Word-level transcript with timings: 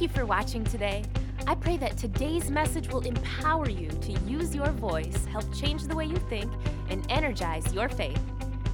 Thank 0.00 0.12
you 0.12 0.18
for 0.18 0.24
watching 0.24 0.64
today. 0.64 1.04
I 1.46 1.54
pray 1.54 1.76
that 1.76 1.98
today's 1.98 2.50
message 2.50 2.88
will 2.88 3.02
empower 3.02 3.68
you 3.68 3.90
to 3.90 4.12
use 4.20 4.54
your 4.54 4.70
voice, 4.70 5.26
help 5.26 5.44
change 5.54 5.82
the 5.82 5.94
way 5.94 6.06
you 6.06 6.16
think, 6.16 6.50
and 6.88 7.04
energize 7.10 7.74
your 7.74 7.90
faith. 7.90 8.18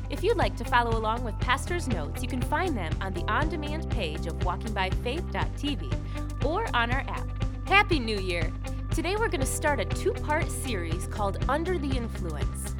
If 0.09 0.23
you'd 0.23 0.37
like 0.37 0.57
to 0.57 0.65
follow 0.65 0.97
along 0.97 1.25
with 1.25 1.37
Pastor's 1.41 1.89
notes, 1.89 2.23
you 2.23 2.29
can 2.29 2.41
find 2.43 2.77
them 2.77 2.97
on 3.01 3.13
the 3.13 3.23
on 3.23 3.49
demand 3.49 3.91
page 3.91 4.29
of 4.29 4.39
walkingbyfaith.tv 4.39 6.45
or 6.45 6.69
on 6.73 6.93
our 6.93 7.05
app. 7.09 7.45
Happy 7.67 7.99
New 7.99 8.21
Year! 8.21 8.53
Today 8.95 9.17
we're 9.17 9.27
going 9.27 9.41
to 9.41 9.47
start 9.47 9.81
a 9.81 9.85
two 9.85 10.13
part 10.13 10.49
series 10.49 11.09
called 11.09 11.45
Under 11.49 11.77
the 11.77 11.91
Influence. 11.91 12.77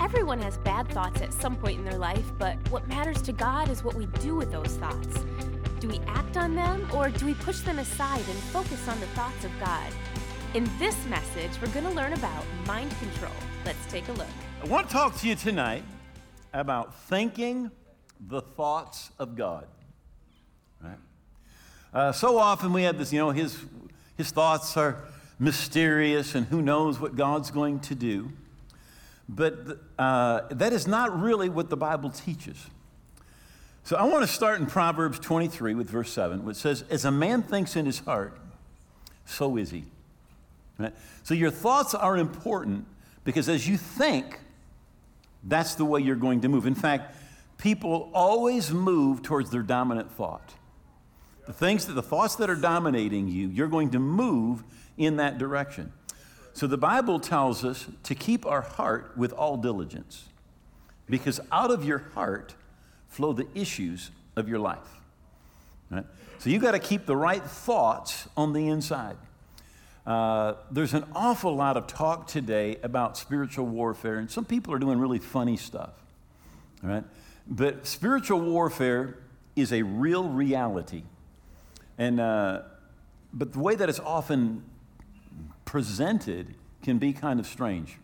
Everyone 0.00 0.40
has 0.40 0.56
bad 0.56 0.88
thoughts 0.88 1.20
at 1.20 1.34
some 1.34 1.54
point 1.54 1.80
in 1.80 1.84
their 1.84 1.98
life, 1.98 2.32
but 2.38 2.56
what 2.70 2.88
matters 2.88 3.20
to 3.20 3.32
God 3.32 3.68
is 3.68 3.84
what 3.84 3.94
we 3.94 4.06
do 4.22 4.34
with 4.34 4.50
those 4.50 4.78
thoughts. 4.78 5.22
Do 5.80 5.88
we 5.88 5.98
act 6.08 6.36
on 6.36 6.54
them 6.54 6.86
or 6.94 7.08
do 7.08 7.24
we 7.24 7.32
push 7.32 7.60
them 7.60 7.78
aside 7.78 8.18
and 8.18 8.38
focus 8.52 8.86
on 8.86 9.00
the 9.00 9.06
thoughts 9.06 9.46
of 9.46 9.50
God? 9.58 9.90
In 10.52 10.68
this 10.78 11.06
message, 11.06 11.50
we're 11.62 11.72
going 11.72 11.86
to 11.86 11.92
learn 11.92 12.12
about 12.12 12.44
mind 12.66 12.94
control. 12.98 13.32
Let's 13.64 13.86
take 13.86 14.06
a 14.08 14.12
look. 14.12 14.26
I 14.62 14.66
want 14.66 14.88
to 14.88 14.92
talk 14.92 15.16
to 15.20 15.26
you 15.26 15.34
tonight 15.34 15.82
about 16.52 16.94
thinking 17.04 17.70
the 18.28 18.42
thoughts 18.42 19.10
of 19.18 19.34
God. 19.36 19.68
Right? 20.82 20.98
Uh, 21.94 22.12
so 22.12 22.36
often 22.36 22.74
we 22.74 22.82
have 22.82 22.98
this, 22.98 23.10
you 23.10 23.18
know, 23.18 23.30
his, 23.30 23.56
his 24.18 24.30
thoughts 24.30 24.76
are 24.76 24.98
mysterious 25.38 26.34
and 26.34 26.46
who 26.46 26.60
knows 26.60 27.00
what 27.00 27.16
God's 27.16 27.50
going 27.50 27.80
to 27.80 27.94
do. 27.94 28.30
But 29.30 29.78
uh, 29.98 30.42
that 30.50 30.74
is 30.74 30.86
not 30.86 31.18
really 31.18 31.48
what 31.48 31.70
the 31.70 31.78
Bible 31.78 32.10
teaches. 32.10 32.66
So 33.84 33.96
I 33.96 34.04
want 34.04 34.22
to 34.22 34.32
start 34.32 34.60
in 34.60 34.66
Proverbs 34.66 35.18
23 35.18 35.74
with 35.74 35.88
verse 35.90 36.12
7, 36.12 36.44
which 36.44 36.56
says, 36.56 36.84
As 36.90 37.04
a 37.04 37.10
man 37.10 37.42
thinks 37.42 37.76
in 37.76 37.86
his 37.86 38.00
heart, 38.00 38.38
so 39.24 39.56
is 39.56 39.70
he. 39.70 39.84
Right? 40.78 40.94
So 41.22 41.34
your 41.34 41.50
thoughts 41.50 41.94
are 41.94 42.16
important 42.16 42.86
because 43.24 43.48
as 43.48 43.68
you 43.68 43.76
think, 43.76 44.38
that's 45.42 45.74
the 45.74 45.84
way 45.84 46.00
you're 46.00 46.16
going 46.16 46.42
to 46.42 46.48
move. 46.48 46.66
In 46.66 46.74
fact, 46.74 47.16
people 47.58 48.10
always 48.14 48.70
move 48.70 49.22
towards 49.22 49.50
their 49.50 49.62
dominant 49.62 50.10
thought. 50.12 50.54
The 51.46 51.52
things 51.52 51.86
that 51.86 51.94
the 51.94 52.02
thoughts 52.02 52.36
that 52.36 52.50
are 52.50 52.56
dominating 52.56 53.28
you, 53.28 53.48
you're 53.48 53.68
going 53.68 53.90
to 53.90 53.98
move 53.98 54.62
in 54.96 55.16
that 55.16 55.38
direction. 55.38 55.92
So 56.52 56.66
the 56.66 56.78
Bible 56.78 57.20
tells 57.20 57.64
us 57.64 57.86
to 58.04 58.14
keep 58.14 58.44
our 58.44 58.60
heart 58.60 59.12
with 59.16 59.32
all 59.32 59.56
diligence 59.56 60.28
because 61.08 61.40
out 61.50 61.70
of 61.70 61.84
your 61.84 61.98
heart 62.14 62.54
flow 63.10 63.32
the 63.34 63.46
issues 63.54 64.10
of 64.36 64.48
your 64.48 64.58
life. 64.58 64.78
Right? 65.90 66.06
So 66.38 66.48
you've 66.48 66.62
got 66.62 66.72
to 66.72 66.78
keep 66.78 67.04
the 67.04 67.16
right 67.16 67.42
thoughts 67.42 68.28
on 68.36 68.54
the 68.54 68.68
inside. 68.68 69.16
Uh, 70.06 70.54
there's 70.70 70.94
an 70.94 71.04
awful 71.14 71.54
lot 71.54 71.76
of 71.76 71.86
talk 71.86 72.26
today 72.26 72.78
about 72.82 73.18
spiritual 73.18 73.66
warfare, 73.66 74.16
and 74.18 74.30
some 74.30 74.44
people 74.44 74.72
are 74.72 74.78
doing 74.78 74.98
really 74.98 75.18
funny 75.18 75.56
stuff. 75.56 75.90
Right? 76.82 77.04
But 77.46 77.86
spiritual 77.86 78.40
warfare 78.40 79.18
is 79.54 79.72
a 79.72 79.82
real 79.82 80.28
reality. 80.28 81.02
And, 81.98 82.18
uh, 82.18 82.62
but 83.32 83.52
the 83.52 83.58
way 83.58 83.74
that 83.74 83.88
it's 83.88 84.00
often 84.00 84.64
presented 85.64 86.54
can 86.82 86.98
be 86.98 87.12
kind 87.12 87.38
of 87.38 87.46
strange. 87.46 87.98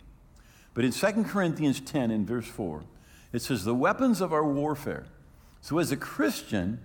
But 0.74 0.84
in 0.84 0.92
2 0.92 1.24
Corinthians 1.24 1.80
10, 1.80 2.10
in 2.10 2.26
verse 2.26 2.46
4, 2.46 2.82
it 3.32 3.42
says, 3.42 3.64
The 3.64 3.74
weapons 3.74 4.20
of 4.20 4.32
our 4.32 4.44
warfare. 4.44 5.06
So 5.60 5.78
as 5.78 5.90
a 5.90 5.96
Christian, 5.96 6.80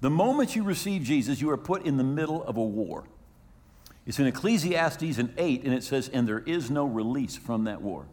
the 0.00 0.10
moment 0.10 0.54
you 0.54 0.62
receive 0.62 1.02
Jesus, 1.02 1.40
you 1.40 1.50
are 1.50 1.56
put 1.56 1.84
in 1.84 1.96
the 1.96 2.04
middle 2.04 2.42
of 2.44 2.56
a 2.56 2.62
war. 2.62 3.04
It's 4.06 4.18
in 4.18 4.26
Ecclesiastes 4.26 5.18
in 5.18 5.34
8, 5.36 5.64
and 5.64 5.74
it 5.74 5.82
says, 5.84 6.08
And 6.08 6.26
there 6.26 6.40
is 6.40 6.70
no 6.70 6.86
release 6.86 7.36
from 7.36 7.64
that 7.64 7.82
war. 7.82 8.06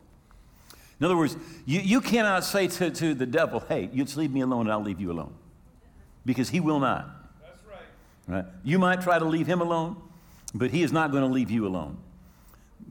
In 0.99 1.05
other 1.05 1.17
words, 1.17 1.37
you, 1.65 1.81
you 1.81 2.01
cannot 2.01 2.43
say 2.43 2.67
to, 2.67 2.89
to 2.89 3.13
the 3.13 3.25
devil, 3.25 3.59
Hey, 3.61 3.89
you 3.93 4.03
just 4.03 4.17
leave 4.17 4.31
me 4.31 4.41
alone 4.41 4.61
and 4.61 4.71
I'll 4.71 4.81
leave 4.81 4.99
you 4.99 5.11
alone. 5.11 5.33
Because 6.25 6.49
he 6.49 6.59
will 6.59 6.79
not. 6.79 7.07
That's 7.41 7.61
right. 7.65 8.35
Right? 8.35 8.45
You 8.63 8.79
might 8.79 9.01
try 9.01 9.19
to 9.19 9.25
leave 9.25 9.47
him 9.47 9.61
alone, 9.61 9.97
but 10.53 10.71
he 10.71 10.81
is 10.83 10.91
not 10.91 11.11
going 11.11 11.23
to 11.23 11.29
leave 11.29 11.51
you 11.51 11.67
alone. 11.67 11.97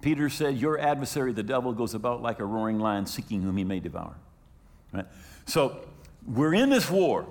Peter 0.03 0.29
said, 0.29 0.59
Your 0.59 0.79
adversary, 0.79 1.33
the 1.33 1.43
devil, 1.43 1.73
goes 1.73 1.95
about 1.95 2.23
like 2.23 2.39
a 2.39 2.45
roaring 2.45 2.79
lion 2.79 3.07
seeking 3.07 3.43
whom 3.43 3.57
he 3.57 3.65
may 3.65 3.81
devour. 3.81 4.17
Right? 4.95 5.07
So 5.47 5.81
we're 6.27 6.55
in 6.55 6.71
this 6.71 6.91
war, 6.91 7.27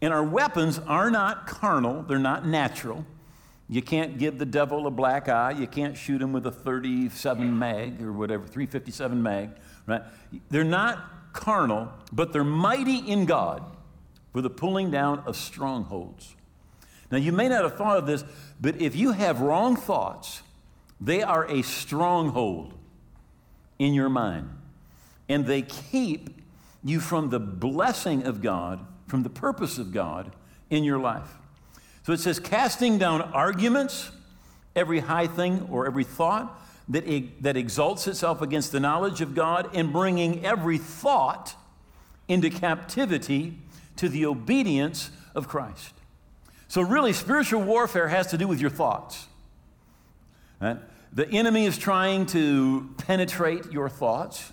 and 0.00 0.12
our 0.12 0.24
weapons 0.24 0.80
are 0.80 1.10
not 1.10 1.46
carnal, 1.46 2.02
they're 2.02 2.18
not 2.18 2.46
natural. 2.46 3.04
You 3.68 3.80
can't 3.80 4.18
give 4.18 4.38
the 4.38 4.44
devil 4.44 4.86
a 4.86 4.90
black 4.90 5.30
eye. 5.30 5.52
You 5.52 5.66
can't 5.66 5.96
shoot 5.96 6.20
him 6.20 6.32
with 6.32 6.46
a 6.46 6.50
37 6.50 7.58
mag 7.58 8.02
or 8.02 8.12
whatever, 8.12 8.42
357 8.46 9.22
mag, 9.22 9.50
right? 9.86 10.02
They're 10.50 10.62
not 10.62 11.32
carnal, 11.32 11.90
but 12.12 12.34
they're 12.34 12.44
mighty 12.44 12.98
in 12.98 13.24
God 13.24 13.64
for 14.32 14.42
the 14.42 14.50
pulling 14.50 14.90
down 14.90 15.20
of 15.20 15.36
strongholds. 15.36 16.34
Now, 17.10 17.18
you 17.18 17.32
may 17.32 17.48
not 17.48 17.62
have 17.62 17.76
thought 17.76 17.96
of 17.96 18.06
this, 18.06 18.24
but 18.60 18.80
if 18.80 18.94
you 18.94 19.12
have 19.12 19.40
wrong 19.40 19.76
thoughts, 19.76 20.42
they 21.00 21.22
are 21.22 21.46
a 21.50 21.62
stronghold 21.62 22.74
in 23.78 23.94
your 23.94 24.08
mind. 24.08 24.50
And 25.28 25.46
they 25.46 25.62
keep 25.62 26.41
you 26.84 27.00
from 27.00 27.30
the 27.30 27.40
blessing 27.40 28.24
of 28.24 28.42
God, 28.42 28.84
from 29.06 29.22
the 29.22 29.30
purpose 29.30 29.78
of 29.78 29.92
God 29.92 30.34
in 30.70 30.84
your 30.84 30.98
life. 30.98 31.36
So 32.04 32.12
it 32.12 32.18
says, 32.18 32.40
casting 32.40 32.98
down 32.98 33.22
arguments, 33.22 34.10
every 34.74 35.00
high 35.00 35.26
thing 35.26 35.68
or 35.70 35.86
every 35.86 36.04
thought 36.04 36.60
that, 36.88 37.06
that 37.42 37.56
exalts 37.56 38.08
itself 38.08 38.42
against 38.42 38.72
the 38.72 38.80
knowledge 38.80 39.20
of 39.20 39.34
God, 39.34 39.70
and 39.74 39.92
bringing 39.92 40.44
every 40.44 40.78
thought 40.78 41.54
into 42.26 42.50
captivity 42.50 43.58
to 43.96 44.08
the 44.08 44.26
obedience 44.26 45.10
of 45.34 45.46
Christ. 45.48 45.94
So, 46.66 46.80
really, 46.80 47.12
spiritual 47.12 47.62
warfare 47.62 48.08
has 48.08 48.28
to 48.28 48.38
do 48.38 48.48
with 48.48 48.60
your 48.60 48.70
thoughts. 48.70 49.26
Right? 50.60 50.78
The 51.12 51.28
enemy 51.28 51.66
is 51.66 51.76
trying 51.76 52.26
to 52.26 52.90
penetrate 52.96 53.70
your 53.70 53.88
thoughts 53.88 54.52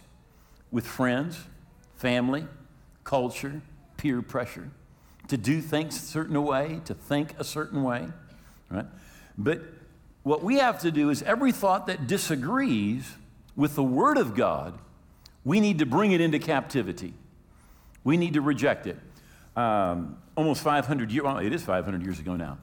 with 0.71 0.85
friends, 0.85 1.39
family, 1.99 2.47
culture, 3.03 3.61
peer 3.97 4.21
pressure, 4.21 4.71
to 5.27 5.37
do 5.37 5.61
things 5.61 5.95
a 5.97 6.05
certain 6.05 6.41
way, 6.43 6.81
to 6.85 6.93
think 6.93 7.35
a 7.37 7.43
certain 7.43 7.83
way, 7.83 8.07
right? 8.71 8.85
But 9.37 9.61
what 10.23 10.43
we 10.43 10.55
have 10.55 10.79
to 10.79 10.91
do 10.91 11.09
is 11.09 11.21
every 11.23 11.51
thought 11.51 11.87
that 11.87 12.07
disagrees 12.07 13.11
with 13.55 13.75
the 13.75 13.83
Word 13.83 14.17
of 14.17 14.35
God, 14.35 14.79
we 15.43 15.59
need 15.59 15.79
to 15.79 15.85
bring 15.85 16.13
it 16.13 16.21
into 16.21 16.39
captivity. 16.39 17.13
We 18.03 18.17
need 18.17 18.33
to 18.33 18.41
reject 18.41 18.87
it. 18.87 18.97
Um, 19.55 20.17
almost 20.35 20.63
500 20.63 21.11
years, 21.11 21.23
well, 21.23 21.37
it 21.37 21.53
is 21.53 21.63
500 21.63 22.01
years 22.01 22.19
ago 22.19 22.35
now. 22.35 22.57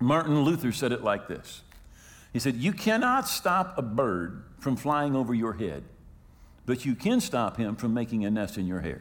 Martin 0.00 0.42
Luther 0.42 0.72
said 0.72 0.92
it 0.92 1.02
like 1.02 1.26
this 1.26 1.62
He 2.32 2.38
said, 2.38 2.54
You 2.54 2.72
cannot 2.72 3.26
stop 3.26 3.76
a 3.76 3.82
bird 3.82 4.44
from 4.60 4.76
flying 4.76 5.16
over 5.16 5.34
your 5.34 5.54
head, 5.54 5.82
but 6.66 6.84
you 6.84 6.94
can 6.94 7.20
stop 7.20 7.56
him 7.56 7.76
from 7.76 7.94
making 7.94 8.24
a 8.24 8.30
nest 8.30 8.58
in 8.58 8.66
your 8.66 8.80
hair. 8.80 9.00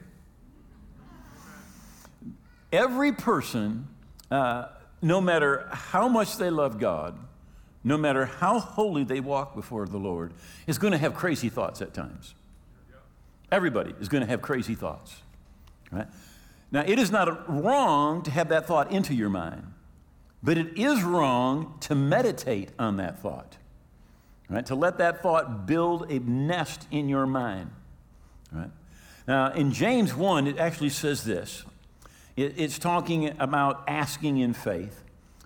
Every 2.71 3.11
person, 3.11 3.87
uh, 4.29 4.67
no 5.01 5.19
matter 5.19 5.67
how 5.71 6.07
much 6.07 6.37
they 6.37 6.49
love 6.49 6.79
God, 6.79 7.17
no 7.83 7.97
matter 7.97 8.25
how 8.25 8.59
holy 8.59 9.03
they 9.03 9.19
walk 9.19 9.55
before 9.55 9.85
the 9.87 9.97
Lord, 9.97 10.33
is 10.67 10.77
going 10.77 10.91
to 10.91 10.97
have 10.97 11.13
crazy 11.13 11.49
thoughts 11.49 11.81
at 11.81 11.93
times. 11.93 12.33
Everybody 13.51 13.93
is 13.99 14.09
going 14.09 14.21
to 14.21 14.27
have 14.27 14.41
crazy 14.41 14.75
thoughts. 14.75 15.15
Right? 15.91 16.07
Now, 16.71 16.83
it 16.85 16.99
is 16.99 17.11
not 17.11 17.47
wrong 17.49 18.23
to 18.23 18.31
have 18.31 18.49
that 18.49 18.67
thought 18.67 18.91
into 18.91 19.13
your 19.13 19.29
mind, 19.29 19.71
but 20.41 20.57
it 20.57 20.77
is 20.77 21.03
wrong 21.03 21.77
to 21.81 21.95
meditate 21.95 22.69
on 22.77 22.97
that 22.97 23.19
thought. 23.19 23.57
Right? 24.49 24.65
To 24.67 24.75
let 24.75 24.99
that 24.99 25.21
thought 25.21 25.65
build 25.65 26.11
a 26.11 26.19
nest 26.19 26.87
in 26.91 27.09
your 27.09 27.25
mind. 27.25 27.71
Right? 28.51 28.69
Now, 29.27 29.51
in 29.53 29.71
James 29.71 30.13
1, 30.13 30.47
it 30.47 30.59
actually 30.59 30.89
says 30.89 31.23
this 31.23 31.63
it's 32.37 32.77
talking 32.77 33.33
about 33.39 33.83
asking 33.87 34.37
in 34.37 34.53
faith. 34.53 35.03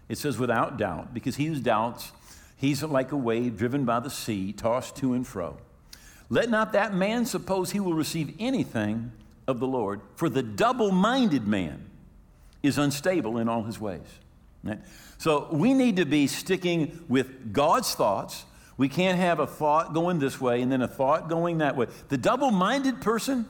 It 0.09 0.17
says, 0.17 0.39
without 0.39 0.77
doubt, 0.77 1.13
because 1.13 1.35
he 1.35 1.45
who 1.45 1.59
doubts, 1.59 2.11
he's 2.57 2.81
like 2.83 3.11
a 3.11 3.15
wave 3.15 3.57
driven 3.57 3.85
by 3.85 3.99
the 3.99 4.09
sea, 4.09 4.51
tossed 4.51 4.95
to 4.97 5.13
and 5.13 5.25
fro. 5.25 5.57
Let 6.29 6.49
not 6.49 6.73
that 6.73 6.95
man 6.95 7.25
suppose 7.25 7.71
he 7.71 7.79
will 7.79 7.93
receive 7.93 8.35
anything 8.39 9.11
of 9.47 9.59
the 9.59 9.67
Lord, 9.67 10.01
for 10.15 10.29
the 10.29 10.43
double 10.43 10.91
minded 10.91 11.47
man 11.47 11.85
is 12.61 12.77
unstable 12.77 13.37
in 13.37 13.47
all 13.47 13.63
his 13.63 13.79
ways. 13.79 14.01
Right? 14.63 14.79
So 15.17 15.47
we 15.51 15.73
need 15.73 15.95
to 15.97 16.05
be 16.05 16.27
sticking 16.27 17.03
with 17.07 17.53
God's 17.53 17.93
thoughts. 17.93 18.45
We 18.79 18.87
can't 18.87 19.19
have 19.19 19.39
a 19.39 19.45
thought 19.45 19.93
going 19.93 20.19
this 20.19 20.39
way 20.39 20.61
and 20.61 20.71
then 20.71 20.81
a 20.81 20.87
thought 20.87 21.27
going 21.27 21.57
that 21.57 21.75
way. 21.75 21.87
The 22.07 22.17
double 22.17 22.49
minded 22.49 23.01
person 23.01 23.45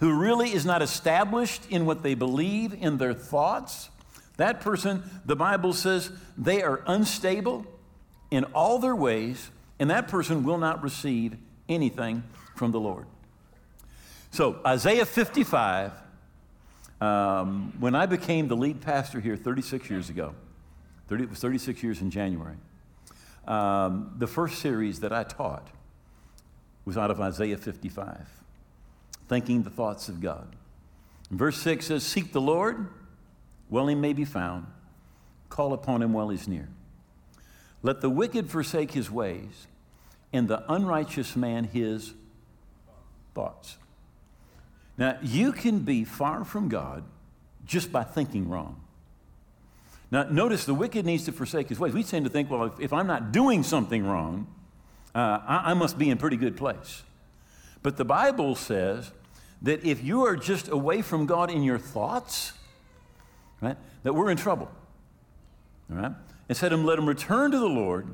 who 0.00 0.12
really 0.12 0.52
is 0.52 0.66
not 0.66 0.82
established 0.82 1.62
in 1.70 1.86
what 1.86 2.02
they 2.02 2.12
believe 2.14 2.74
in 2.74 2.98
their 2.98 3.14
thoughts, 3.14 3.88
That 4.36 4.60
person, 4.60 5.02
the 5.24 5.34
Bible 5.34 5.72
says, 5.72 6.10
they 6.36 6.62
are 6.62 6.82
unstable 6.86 7.64
in 8.30 8.44
all 8.54 8.78
their 8.78 8.94
ways, 8.94 9.50
and 9.78 9.90
that 9.90 10.08
person 10.08 10.44
will 10.44 10.58
not 10.58 10.82
receive 10.82 11.36
anything 11.66 12.22
from 12.54 12.70
the 12.70 12.80
Lord. 12.80 13.06
So, 14.30 14.60
Isaiah 14.66 15.06
55, 15.06 15.92
um, 17.00 17.72
when 17.80 17.94
I 17.94 18.04
became 18.04 18.48
the 18.48 18.56
lead 18.56 18.82
pastor 18.82 19.20
here 19.20 19.36
36 19.36 19.88
years 19.88 20.10
ago, 20.10 20.34
30, 21.08 21.24
it 21.24 21.30
was 21.30 21.40
36 21.40 21.82
years 21.82 22.00
in 22.02 22.10
January, 22.10 22.56
um, 23.46 24.14
the 24.18 24.26
first 24.26 24.58
series 24.60 25.00
that 25.00 25.12
I 25.12 25.24
taught 25.24 25.68
was 26.84 26.96
out 26.96 27.10
of 27.10 27.20
Isaiah 27.20 27.56
55, 27.56 28.28
thinking 29.28 29.62
the 29.62 29.70
thoughts 29.70 30.08
of 30.08 30.20
God. 30.20 30.54
And 31.30 31.38
verse 31.38 31.58
6 31.58 31.86
says, 31.86 32.02
Seek 32.02 32.32
the 32.32 32.40
Lord 32.40 32.88
while 33.68 33.86
he 33.86 33.94
may 33.94 34.12
be 34.12 34.24
found, 34.24 34.66
call 35.48 35.72
upon 35.72 36.02
him 36.02 36.12
while 36.12 36.28
he's 36.28 36.48
near. 36.48 36.68
Let 37.82 38.00
the 38.00 38.10
wicked 38.10 38.50
forsake 38.50 38.92
his 38.92 39.10
ways, 39.10 39.66
and 40.32 40.48
the 40.48 40.70
unrighteous 40.70 41.34
man 41.34 41.64
his 41.64 42.12
thoughts. 43.34 43.78
Now, 44.98 45.18
you 45.22 45.52
can 45.52 45.80
be 45.80 46.04
far 46.04 46.44
from 46.44 46.68
God 46.68 47.04
just 47.64 47.90
by 47.90 48.04
thinking 48.04 48.48
wrong. 48.48 48.80
Now, 50.10 50.24
notice 50.24 50.64
the 50.64 50.74
wicked 50.74 51.06
needs 51.06 51.24
to 51.26 51.32
forsake 51.32 51.68
his 51.68 51.78
ways. 51.78 51.92
We 51.92 52.02
tend 52.02 52.24
to 52.24 52.30
think, 52.30 52.50
well, 52.50 52.64
if, 52.64 52.80
if 52.80 52.92
I'm 52.92 53.06
not 53.06 53.32
doing 53.32 53.62
something 53.62 54.04
wrong, 54.04 54.48
uh, 55.14 55.38
I, 55.46 55.70
I 55.70 55.74
must 55.74 55.98
be 55.98 56.10
in 56.10 56.18
pretty 56.18 56.36
good 56.36 56.56
place. 56.56 57.02
But 57.82 57.96
the 57.96 58.04
Bible 58.04 58.56
says 58.56 59.12
that 59.62 59.84
if 59.84 60.02
you 60.02 60.26
are 60.26 60.36
just 60.36 60.68
away 60.68 61.02
from 61.02 61.26
God 61.26 61.50
in 61.50 61.62
your 61.62 61.78
thoughts, 61.78 62.52
right, 63.60 63.76
that 64.02 64.12
we're 64.12 64.30
in 64.30 64.36
trouble. 64.36 64.70
All 65.90 65.96
right? 65.96 66.12
And 66.48 66.56
said 66.56 66.72
him, 66.72 66.84
let 66.84 66.98
him 66.98 67.06
return 67.06 67.52
to 67.52 67.58
the 67.58 67.68
Lord, 67.68 68.08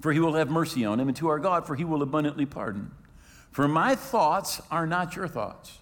for 0.00 0.12
he 0.12 0.20
will 0.20 0.34
have 0.34 0.48
mercy 0.48 0.84
on 0.84 1.00
him, 1.00 1.08
and 1.08 1.16
to 1.16 1.28
our 1.28 1.38
God, 1.40 1.66
for 1.66 1.74
he 1.74 1.84
will 1.84 2.02
abundantly 2.02 2.46
pardon. 2.46 2.92
For 3.50 3.66
my 3.66 3.94
thoughts 3.94 4.60
are 4.70 4.86
not 4.86 5.16
your 5.16 5.28
thoughts, 5.28 5.78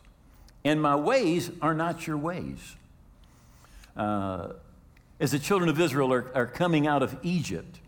and 0.64 0.80
my 0.80 0.96
ways 0.96 1.50
are 1.60 1.74
not 1.74 2.06
your 2.06 2.16
ways. 2.16 2.76
Uh, 3.96 4.54
as 5.20 5.30
the 5.30 5.38
children 5.38 5.68
of 5.68 5.78
Israel 5.78 6.12
are, 6.12 6.30
are 6.34 6.46
coming 6.46 6.86
out 6.86 7.02
of 7.02 7.16
Egypt, 7.22 7.78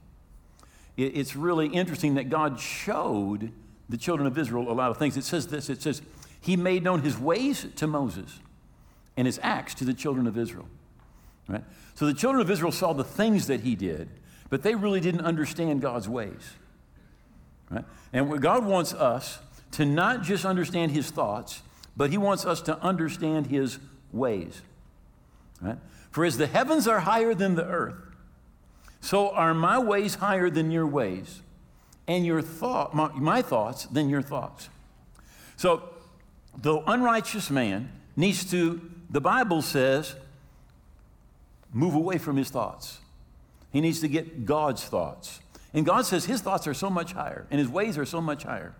it, 0.96 1.16
it's 1.16 1.34
really 1.34 1.68
interesting 1.68 2.14
that 2.14 2.28
God 2.28 2.60
showed 2.60 3.50
the 3.88 3.96
children 3.96 4.26
of 4.26 4.38
Israel 4.38 4.70
a 4.70 4.74
lot 4.74 4.90
of 4.90 4.98
things. 4.98 5.16
It 5.16 5.24
says 5.24 5.48
this 5.48 5.68
it 5.68 5.82
says, 5.82 6.02
He 6.40 6.56
made 6.56 6.82
known 6.82 7.02
His 7.02 7.18
ways 7.18 7.66
to 7.76 7.86
Moses 7.86 8.38
and 9.16 9.26
His 9.26 9.40
acts 9.42 9.74
to 9.74 9.84
the 9.84 9.94
children 9.94 10.26
of 10.26 10.38
Israel. 10.38 10.68
Right? 11.48 11.64
So 11.94 12.06
the 12.06 12.14
children 12.14 12.40
of 12.40 12.50
Israel 12.50 12.72
saw 12.72 12.92
the 12.92 13.04
things 13.04 13.46
that 13.46 13.60
he 13.60 13.74
did, 13.74 14.08
but 14.48 14.62
they 14.62 14.74
really 14.74 15.00
didn't 15.00 15.22
understand 15.22 15.80
God's 15.80 16.08
ways. 16.08 16.54
Right? 17.70 17.84
And 18.12 18.40
God 18.40 18.64
wants 18.64 18.94
us 18.94 19.38
to 19.72 19.84
not 19.84 20.22
just 20.22 20.44
understand 20.44 20.92
his 20.92 21.10
thoughts, 21.10 21.62
but 21.96 22.10
he 22.10 22.18
wants 22.18 22.44
us 22.44 22.60
to 22.62 22.78
understand 22.78 23.46
his 23.46 23.78
ways. 24.12 24.62
Right? 25.60 25.78
For 26.12 26.24
as 26.24 26.36
the 26.36 26.46
heavens 26.46 26.86
are 26.86 27.00
higher 27.00 27.34
than 27.34 27.56
the 27.56 27.64
earth, 27.64 27.96
so 29.00 29.30
are 29.30 29.52
my 29.52 29.78
ways 29.78 30.16
higher 30.16 30.48
than 30.48 30.70
your 30.70 30.86
ways, 30.86 31.40
and 32.06 32.24
your 32.24 32.42
thought, 32.42 32.94
my, 32.94 33.08
my 33.14 33.42
thoughts 33.42 33.86
than 33.86 34.08
your 34.08 34.22
thoughts. 34.22 34.68
So 35.56 35.88
the 36.56 36.82
unrighteous 36.86 37.50
man 37.50 37.90
needs 38.16 38.48
to, 38.50 38.80
the 39.10 39.20
Bible 39.20 39.62
says, 39.62 40.14
move 41.72 41.94
away 41.94 42.18
from 42.18 42.36
his 42.36 42.50
thoughts. 42.50 42.98
He 43.72 43.80
needs 43.80 44.00
to 44.00 44.08
get 44.08 44.44
God's 44.44 44.84
thoughts. 44.84 45.40
And 45.72 45.86
God 45.86 46.04
says 46.04 46.26
his 46.26 46.42
thoughts 46.42 46.66
are 46.66 46.74
so 46.74 46.90
much 46.90 47.12
higher 47.12 47.46
and 47.50 47.58
his 47.58 47.68
ways 47.68 47.96
are 47.96 48.04
so 48.04 48.20
much 48.20 48.42
higher. 48.42 48.74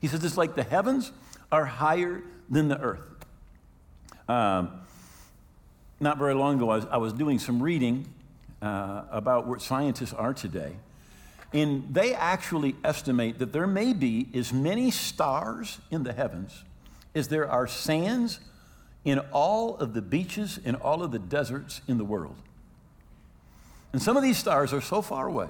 He 0.00 0.06
says 0.06 0.24
it's 0.24 0.38
like 0.38 0.54
the 0.54 0.62
heavens 0.62 1.12
are 1.52 1.66
higher 1.66 2.22
than 2.48 2.68
the 2.68 2.80
earth. 2.80 3.26
Um, 4.26 4.80
not 6.00 6.18
very 6.18 6.34
long 6.34 6.56
ago, 6.56 6.70
I 6.70 6.76
was, 6.76 6.86
I 6.92 6.96
was 6.98 7.12
doing 7.12 7.38
some 7.38 7.62
reading 7.62 8.06
uh, 8.62 9.02
about 9.10 9.46
where 9.46 9.58
scientists 9.58 10.12
are 10.12 10.34
today. 10.34 10.72
And 11.52 11.92
they 11.92 12.14
actually 12.14 12.76
estimate 12.84 13.38
that 13.38 13.52
there 13.52 13.66
may 13.66 13.92
be 13.92 14.28
as 14.34 14.52
many 14.52 14.90
stars 14.90 15.78
in 15.90 16.02
the 16.02 16.12
heavens 16.12 16.62
as 17.14 17.28
there 17.28 17.50
are 17.50 17.66
sands 17.66 18.40
in 19.04 19.18
all 19.32 19.76
of 19.76 19.94
the 19.94 20.02
beaches 20.02 20.58
in 20.58 20.74
all 20.74 21.02
of 21.02 21.10
the 21.10 21.18
deserts 21.18 21.80
in 21.88 21.96
the 21.96 22.04
world. 22.04 22.36
And 23.92 24.02
some 24.02 24.16
of 24.16 24.22
these 24.22 24.36
stars 24.36 24.72
are 24.72 24.82
so 24.82 25.00
far 25.00 25.26
away, 25.26 25.48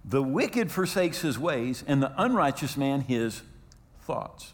The 0.05 0.23
wicked 0.23 0.71
forsakes 0.71 1.21
his 1.21 1.39
ways, 1.39 1.83
and 1.87 2.03
the 2.03 2.13
unrighteous 2.17 2.77
man 2.77 3.01
his 3.01 3.43
thoughts. 4.03 4.53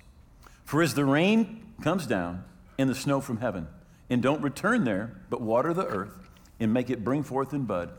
For 0.64 0.82
as 0.82 0.94
the 0.94 1.04
rain 1.04 1.72
comes 1.82 2.06
down 2.06 2.44
and 2.78 2.88
the 2.88 2.94
snow 2.94 3.20
from 3.20 3.38
heaven, 3.38 3.66
and 4.08 4.22
don't 4.22 4.42
return 4.42 4.84
there, 4.84 5.16
but 5.28 5.40
water 5.40 5.74
the 5.74 5.86
earth 5.86 6.30
and 6.58 6.72
make 6.72 6.90
it 6.90 7.04
bring 7.04 7.22
forth 7.22 7.52
and 7.52 7.66
bud, 7.66 7.90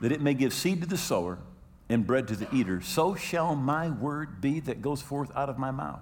that 0.00 0.12
it 0.12 0.20
may 0.20 0.34
give 0.34 0.52
seed 0.52 0.80
to 0.82 0.86
the 0.86 0.96
sower 0.96 1.38
and 1.92 2.06
bread 2.06 2.28
to 2.28 2.36
the 2.36 2.52
eater, 2.54 2.80
so 2.80 3.14
shall 3.14 3.54
my 3.54 3.90
word 3.90 4.40
be 4.40 4.60
that 4.60 4.80
goes 4.80 5.02
forth 5.02 5.30
out 5.36 5.48
of 5.48 5.58
my 5.58 5.70
mouth. 5.70 6.00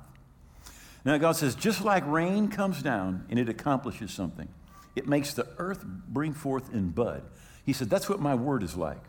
Now, 1.05 1.17
God 1.19 1.33
says, 1.33 1.55
just 1.55 1.83
like 1.83 2.07
rain 2.07 2.49
comes 2.49 2.83
down 2.83 3.25
and 3.31 3.39
it 3.39 3.49
accomplishes 3.49 4.13
something, 4.13 4.49
it 4.95 5.09
makes 5.09 5.35
the 5.35 5.49
earth 5.59 5.85
bring 5.85 6.33
forth 6.33 6.73
in 6.73 6.91
bud. 6.91 7.23
He 7.65 7.73
said, 7.73 7.91
that's 7.91 8.09
what 8.09 8.21
my 8.21 8.35
word 8.35 8.63
is 8.63 8.77
like. 8.77 9.03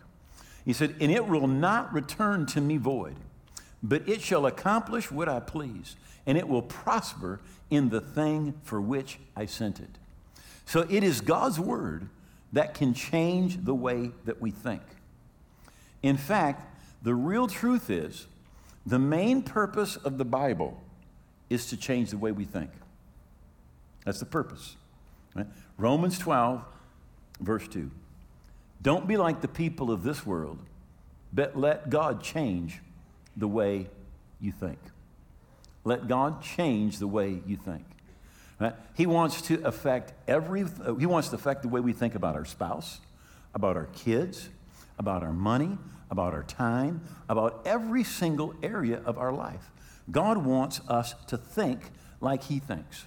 He 0.66 0.74
said, 0.74 0.96
and 1.00 1.12
it 1.12 1.28
will 1.28 1.48
not 1.48 1.94
return 1.94 2.46
to 2.48 2.62
me 2.62 2.78
void, 2.78 3.16
but 3.84 4.08
it 4.08 4.22
shall 4.22 4.46
accomplish 4.46 5.12
what 5.12 5.28
I 5.28 5.40
please 5.40 5.96
and 6.26 6.38
it 6.38 6.48
will 6.48 6.62
prosper 6.62 7.42
in 7.70 7.90
the 7.90 8.02
thing 8.02 8.54
for 8.64 8.80
which 8.80 9.20
I 9.36 9.46
sent 9.46 9.80
it. 9.80 9.98
So 10.66 10.86
it 10.90 11.04
is 11.04 11.22
God's 11.22 11.60
word 11.60 12.10
that 12.54 12.74
can 12.74 12.94
change 12.94 13.64
the 13.64 13.74
way 13.74 14.12
that 14.26 14.42
we 14.42 14.52
think. 14.52 14.82
In 16.04 16.18
fact, 16.18 16.68
the 17.02 17.16
real 17.16 17.48
truth 17.48 17.90
is 17.90 18.28
the 18.86 19.00
main 19.00 19.42
purpose 19.44 19.96
of 19.96 20.18
the 20.18 20.26
Bible 20.26 20.82
is 21.50 21.68
to 21.68 21.78
change 21.78 22.10
the 22.12 22.18
way 22.18 22.32
we 22.32 22.46
think. 22.46 22.72
That's 24.06 24.20
the 24.20 24.26
purpose. 24.26 24.76
Right? 25.36 25.48
Romans 25.78 26.18
12, 26.18 26.64
verse 27.40 27.68
2. 27.68 27.92
Don't 28.82 29.08
be 29.08 29.18
like 29.18 29.42
the 29.42 29.48
people 29.48 29.92
of 29.92 30.04
this 30.04 30.26
world, 30.26 30.60
but 31.32 31.58
let 31.58 31.90
God 31.90 32.24
change 32.24 32.80
the 33.38 33.48
way 33.48 33.88
you 34.40 34.52
think. 34.52 34.80
Let 35.84 36.08
God 36.08 36.42
change 36.42 36.98
the 36.98 37.08
way 37.08 37.42
you 37.46 37.58
think. 37.58 37.86
Right? 38.60 38.76
He 38.96 39.06
wants 39.06 39.42
to 39.44 39.64
affect 39.66 40.14
every, 40.28 40.66
he 41.00 41.06
wants 41.06 41.30
to 41.30 41.36
affect 41.36 41.62
the 41.62 41.68
way 41.68 41.80
we 41.80 41.94
think 41.94 42.16
about 42.16 42.36
our 42.36 42.46
spouse, 42.46 43.00
about 43.54 43.76
our 43.76 43.88
kids, 43.94 44.50
about 44.98 45.24
our 45.24 45.34
money, 45.34 45.78
about 46.10 46.34
our 46.34 46.44
time, 46.44 47.02
about 47.30 47.62
every 47.66 48.04
single 48.04 48.54
area 48.62 49.02
of 49.06 49.18
our 49.18 49.32
life. 49.32 49.72
God 50.10 50.38
wants 50.38 50.82
us 50.88 51.16
to 51.28 51.38
think 51.38 51.80
like 52.20 52.44
He 52.44 52.60
thinks. 52.60 53.06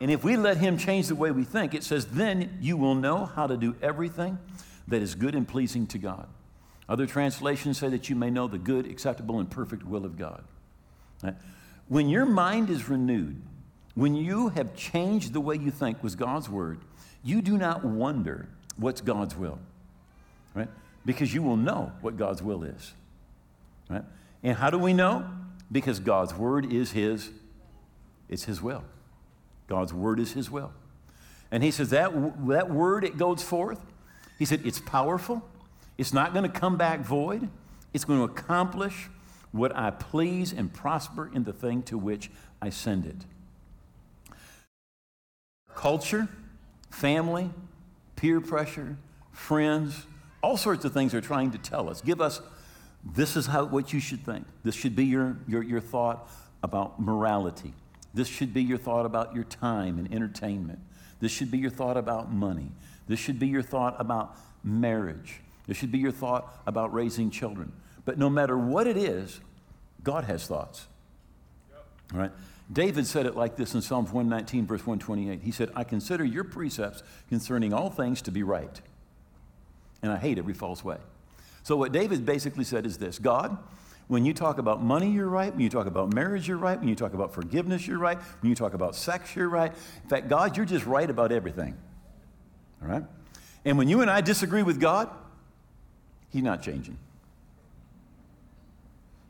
And 0.00 0.10
if 0.10 0.24
we 0.24 0.36
let 0.36 0.56
Him 0.56 0.76
change 0.76 1.08
the 1.08 1.14
way 1.14 1.30
we 1.30 1.44
think, 1.44 1.74
it 1.74 1.84
says, 1.84 2.06
then 2.06 2.58
you 2.60 2.76
will 2.76 2.94
know 2.94 3.26
how 3.26 3.46
to 3.46 3.56
do 3.56 3.76
everything 3.80 4.38
that 4.88 5.02
is 5.02 5.14
good 5.14 5.34
and 5.34 5.46
pleasing 5.46 5.86
to 5.88 5.98
God. 5.98 6.28
Other 6.88 7.06
translations 7.06 7.78
say 7.78 7.88
that 7.88 8.10
you 8.10 8.16
may 8.16 8.30
know 8.30 8.48
the 8.48 8.58
good, 8.58 8.86
acceptable, 8.86 9.38
and 9.38 9.50
perfect 9.50 9.84
will 9.84 10.04
of 10.04 10.18
God. 10.18 10.44
When 11.88 12.08
your 12.08 12.26
mind 12.26 12.70
is 12.70 12.88
renewed, 12.88 13.40
when 13.94 14.14
you 14.14 14.48
have 14.48 14.74
changed 14.74 15.32
the 15.32 15.40
way 15.40 15.56
you 15.56 15.70
think 15.70 16.02
with 16.02 16.18
God's 16.18 16.48
word, 16.48 16.80
you 17.22 17.40
do 17.40 17.56
not 17.56 17.84
wonder 17.84 18.48
what's 18.76 19.00
God's 19.00 19.36
will, 19.36 19.58
right? 20.54 20.68
Because 21.04 21.34
you 21.34 21.42
will 21.42 21.56
know 21.56 21.92
what 22.00 22.16
God's 22.16 22.42
will 22.42 22.62
is, 22.62 22.92
right? 23.90 24.04
And 24.42 24.56
how 24.56 24.70
do 24.70 24.78
we 24.78 24.92
know? 24.92 25.26
Because 25.70 26.00
God's 26.00 26.34
word 26.34 26.72
is 26.72 26.92
His, 26.92 27.30
it's 28.28 28.44
His 28.44 28.62
will. 28.62 28.84
God's 29.66 29.92
word 29.92 30.20
is 30.20 30.32
His 30.32 30.50
will. 30.50 30.72
And 31.50 31.62
He 31.62 31.70
says 31.70 31.90
that, 31.90 32.12
that 32.46 32.70
word, 32.70 33.04
it 33.04 33.16
goes 33.16 33.42
forth. 33.42 33.80
He 34.38 34.44
said, 34.44 34.62
it's 34.64 34.80
powerful. 34.80 35.42
It's 35.96 36.12
not 36.12 36.32
going 36.32 36.50
to 36.50 36.60
come 36.60 36.76
back 36.76 37.00
void. 37.00 37.48
It's 37.92 38.04
going 38.04 38.18
to 38.18 38.24
accomplish 38.24 39.08
what 39.52 39.74
I 39.76 39.90
please 39.90 40.52
and 40.52 40.72
prosper 40.72 41.30
in 41.32 41.44
the 41.44 41.52
thing 41.52 41.82
to 41.84 41.96
which 41.96 42.30
I 42.60 42.70
send 42.70 43.06
it. 43.06 44.34
Culture, 45.74 46.28
family, 46.90 47.50
peer 48.16 48.40
pressure, 48.40 48.96
friends, 49.32 50.06
all 50.44 50.56
sorts 50.58 50.84
of 50.84 50.92
things 50.92 51.14
are 51.14 51.22
trying 51.22 51.50
to 51.52 51.58
tell 51.58 51.88
us. 51.88 52.02
Give 52.02 52.20
us 52.20 52.40
this 53.02 53.34
is 53.36 53.46
how 53.46 53.64
what 53.64 53.92
you 53.92 54.00
should 54.00 54.24
think. 54.24 54.46
This 54.62 54.74
should 54.74 54.94
be 54.94 55.06
your, 55.06 55.38
your, 55.48 55.62
your 55.62 55.80
thought 55.80 56.30
about 56.62 57.00
morality. 57.00 57.72
This 58.12 58.28
should 58.28 58.52
be 58.52 58.62
your 58.62 58.78
thought 58.78 59.06
about 59.06 59.34
your 59.34 59.44
time 59.44 59.98
and 59.98 60.12
entertainment. 60.12 60.78
This 61.20 61.32
should 61.32 61.50
be 61.50 61.58
your 61.58 61.70
thought 61.70 61.96
about 61.96 62.32
money. 62.32 62.70
This 63.08 63.18
should 63.18 63.38
be 63.38 63.46
your 63.46 63.62
thought 63.62 63.96
about 63.98 64.36
marriage. 64.62 65.40
This 65.66 65.76
should 65.76 65.90
be 65.90 65.98
your 65.98 66.12
thought 66.12 66.62
about 66.66 66.92
raising 66.92 67.30
children. 67.30 67.72
But 68.04 68.18
no 68.18 68.28
matter 68.28 68.56
what 68.56 68.86
it 68.86 68.96
is, 68.96 69.40
God 70.02 70.24
has 70.24 70.46
thoughts. 70.46 70.86
Yep. 72.14 72.36
David 72.70 73.06
said 73.06 73.26
it 73.26 73.34
like 73.34 73.56
this 73.56 73.74
in 73.74 73.82
Psalms 73.82 74.12
119, 74.12 74.66
verse 74.66 74.86
128. 74.86 75.42
He 75.42 75.50
said, 75.50 75.70
I 75.74 75.84
consider 75.84 76.24
your 76.24 76.44
precepts 76.44 77.02
concerning 77.28 77.72
all 77.72 77.90
things 77.90 78.22
to 78.22 78.30
be 78.30 78.42
right, 78.42 78.80
and 80.04 80.12
I 80.12 80.18
hate 80.18 80.36
every 80.36 80.52
false 80.52 80.84
way. 80.84 80.98
So, 81.62 81.76
what 81.76 81.90
David 81.90 82.26
basically 82.26 82.64
said 82.64 82.84
is 82.84 82.98
this 82.98 83.18
God, 83.18 83.56
when 84.06 84.26
you 84.26 84.34
talk 84.34 84.58
about 84.58 84.82
money, 84.82 85.10
you're 85.10 85.30
right. 85.30 85.50
When 85.50 85.62
you 85.62 85.70
talk 85.70 85.86
about 85.86 86.12
marriage, 86.12 86.46
you're 86.46 86.58
right. 86.58 86.78
When 86.78 86.88
you 86.88 86.94
talk 86.94 87.14
about 87.14 87.32
forgiveness, 87.32 87.86
you're 87.86 87.98
right. 87.98 88.18
When 88.42 88.50
you 88.50 88.54
talk 88.54 88.74
about 88.74 88.94
sex, 88.94 89.34
you're 89.34 89.48
right. 89.48 89.72
In 90.02 90.08
fact, 90.10 90.28
God, 90.28 90.58
you're 90.58 90.66
just 90.66 90.84
right 90.84 91.08
about 91.08 91.32
everything. 91.32 91.74
All 92.82 92.88
right? 92.88 93.02
And 93.64 93.78
when 93.78 93.88
you 93.88 94.02
and 94.02 94.10
I 94.10 94.20
disagree 94.20 94.62
with 94.62 94.78
God, 94.78 95.08
He's 96.28 96.42
not 96.42 96.60
changing. 96.60 96.98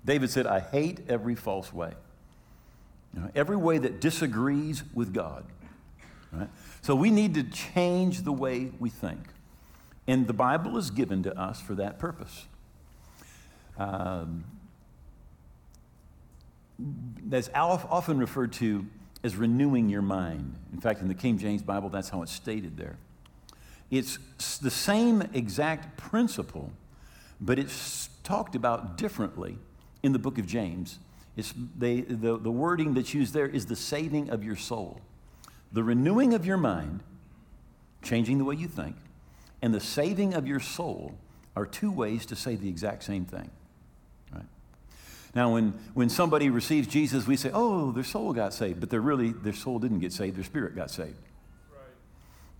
David 0.04 0.28
said, 0.28 0.45
I 0.45 0.59
hate 0.59 1.02
every 1.09 1.37
false 1.37 1.73
way. 1.73 1.93
You 3.14 3.21
know, 3.21 3.31
every 3.37 3.57
way 3.57 3.78
that 3.78 4.00
disagrees 4.00 4.83
with 4.93 5.14
God. 5.14 5.45
Right? 6.33 6.49
So 6.83 6.97
we 6.97 7.11
need 7.11 7.35
to 7.35 7.45
change 7.45 8.23
the 8.23 8.33
way 8.33 8.73
we 8.81 8.90
think. 8.90 9.21
And 10.06 10.26
the 10.26 10.32
Bible 10.32 10.76
is 10.76 10.90
given 10.90 11.23
to 11.23 11.38
us 11.38 11.61
for 11.61 11.75
that 11.76 11.99
purpose. 11.99 12.46
Um, 13.78 14.44
that's 16.78 17.49
often 17.54 18.18
referred 18.18 18.52
to 18.54 18.87
as 19.23 19.37
renewing 19.37 19.88
your 19.88 20.02
mind. 20.02 20.54
In 20.73 20.80
fact, 20.80 21.00
in 21.00 21.08
the 21.08 21.14
King 21.14 21.38
James 21.38 21.62
Bible, 21.62 21.88
that's 21.88 22.11
how 22.11 22.23
it's 22.23 22.32
stated 22.32 22.76
there. 22.76 22.96
It's 23.90 24.18
the 24.58 24.70
same 24.70 25.23
exact 25.32 25.96
principle, 25.96 26.73
but 27.40 27.58
it's 27.58 28.11
talked 28.23 28.54
about 28.54 28.99
differently 28.99 29.56
in 30.02 30.12
the 30.12 30.18
book 30.18 30.38
of 30.38 30.46
James. 30.46 30.99
It's 31.37 31.54
they, 31.78 32.02
the, 32.02 32.37
the 32.37 32.50
wording 32.50 32.94
that's 32.94 33.14
used 33.14 33.32
there 33.34 33.46
is 33.46 33.66
the 33.66 33.76
saving 33.76 34.30
of 34.30 34.44
your 34.44 34.56
soul. 34.56 35.00
The 35.73 35.82
renewing 35.82 36.34
of 36.34 36.44
your 36.46 36.56
mind, 36.56 37.00
changing 38.02 38.38
the 38.38 38.44
way 38.44 38.56
you 38.56 38.68
think, 38.68 38.96
and 39.64 39.73
the 39.73 39.80
saving 39.80 40.35
of 40.35 40.47
your 40.47 40.61
soul 40.61 41.14
are 41.56 41.64
two 41.64 41.90
ways 41.90 42.26
to 42.26 42.37
say 42.37 42.54
the 42.54 42.68
exact 42.68 43.02
same 43.02 43.25
thing. 43.25 43.50
Right? 44.30 44.44
Now, 45.35 45.54
when, 45.54 45.73
when 45.94 46.11
somebody 46.11 46.50
receives 46.50 46.87
Jesus, 46.87 47.26
we 47.26 47.37
say, 47.37 47.50
oh, 47.54 47.90
their 47.90 48.04
soul 48.04 48.35
got 48.35 48.52
saved, 48.52 48.78
but 48.78 48.90
they're 48.90 49.00
really, 49.00 49.33
their 49.33 49.54
soul 49.54 49.78
didn't 49.78 50.00
get 50.00 50.12
saved, 50.12 50.37
their 50.37 50.44
spirit 50.44 50.76
got 50.76 50.90
saved. 50.90 51.16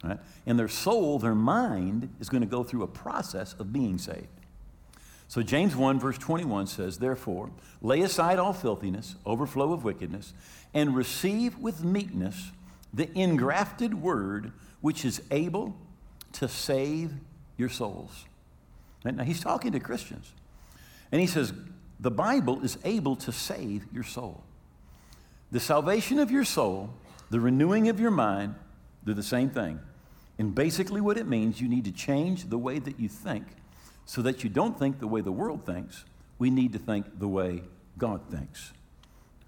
Right? 0.03 0.13
right? 0.13 0.19
And 0.47 0.59
their 0.59 0.67
soul, 0.67 1.19
their 1.19 1.35
mind, 1.35 2.09
is 2.21 2.31
going 2.31 2.41
to 2.41 2.49
go 2.49 2.65
through 2.65 2.85
a 2.85 2.89
process 2.89 3.53
of 3.59 3.71
being 3.71 3.99
saved. 3.99 4.27
So 5.29 5.43
James 5.43 5.77
1, 5.77 6.01
verse 6.01 6.17
21 6.17 6.69
says, 6.69 6.97
Therefore, 6.97 7.51
lay 7.83 8.01
aside 8.01 8.39
all 8.39 8.55
filthiness, 8.55 9.17
overflow 9.27 9.75
of 9.75 9.85
wickedness, 9.85 10.33
and 10.73 10.97
receive 10.97 11.59
with 11.59 11.85
meekness 11.85 12.51
the 12.95 13.11
engrafted 13.13 13.93
word 14.01 14.53
which 14.81 15.05
is 15.05 15.21
able 15.31 15.77
to 16.35 16.49
save 16.49 17.13
your 17.57 17.69
souls. 17.69 18.25
Now, 19.05 19.25
he's 19.25 19.41
talking 19.41 19.73
to 19.73 19.81
Christians. 19.81 20.33
And 21.13 21.21
he 21.21 21.27
says, 21.27 21.53
The 22.01 22.11
Bible 22.11 22.63
is 22.63 22.79
able 22.85 23.17
to 23.17 23.33
save 23.33 23.85
your 23.93 24.05
soul. 24.05 24.43
The 25.53 25.61
salvation 25.61 26.19
of 26.19 26.31
your 26.31 26.45
soul, 26.45 26.91
the 27.31 27.41
renewing 27.41 27.89
of 27.89 28.01
your 28.01 28.11
mind, 28.11 28.55
they're 29.05 29.15
the 29.15 29.23
same 29.23 29.51
thing. 29.51 29.79
And 30.39 30.55
basically, 30.55 31.01
what 31.01 31.17
it 31.17 31.29
means, 31.29 31.61
you 31.61 31.69
need 31.69 31.85
to 31.85 31.93
change 31.93 32.49
the 32.49 32.59
way 32.59 32.79
that 32.79 32.99
you 32.99 33.09
think 33.09 33.45
so 34.07 34.23
that 34.23 34.43
you 34.43 34.51
don't 34.51 34.79
think 34.79 34.99
the 34.99 35.07
way 35.07 35.21
the 35.21 35.33
world 35.33 35.65
thinks. 35.65 36.05
We 36.39 36.51
need 36.51 36.73
to 36.73 36.79
think 36.79 37.19
the 37.19 37.29
way 37.29 37.63
God 37.97 38.23
thinks. 38.31 38.73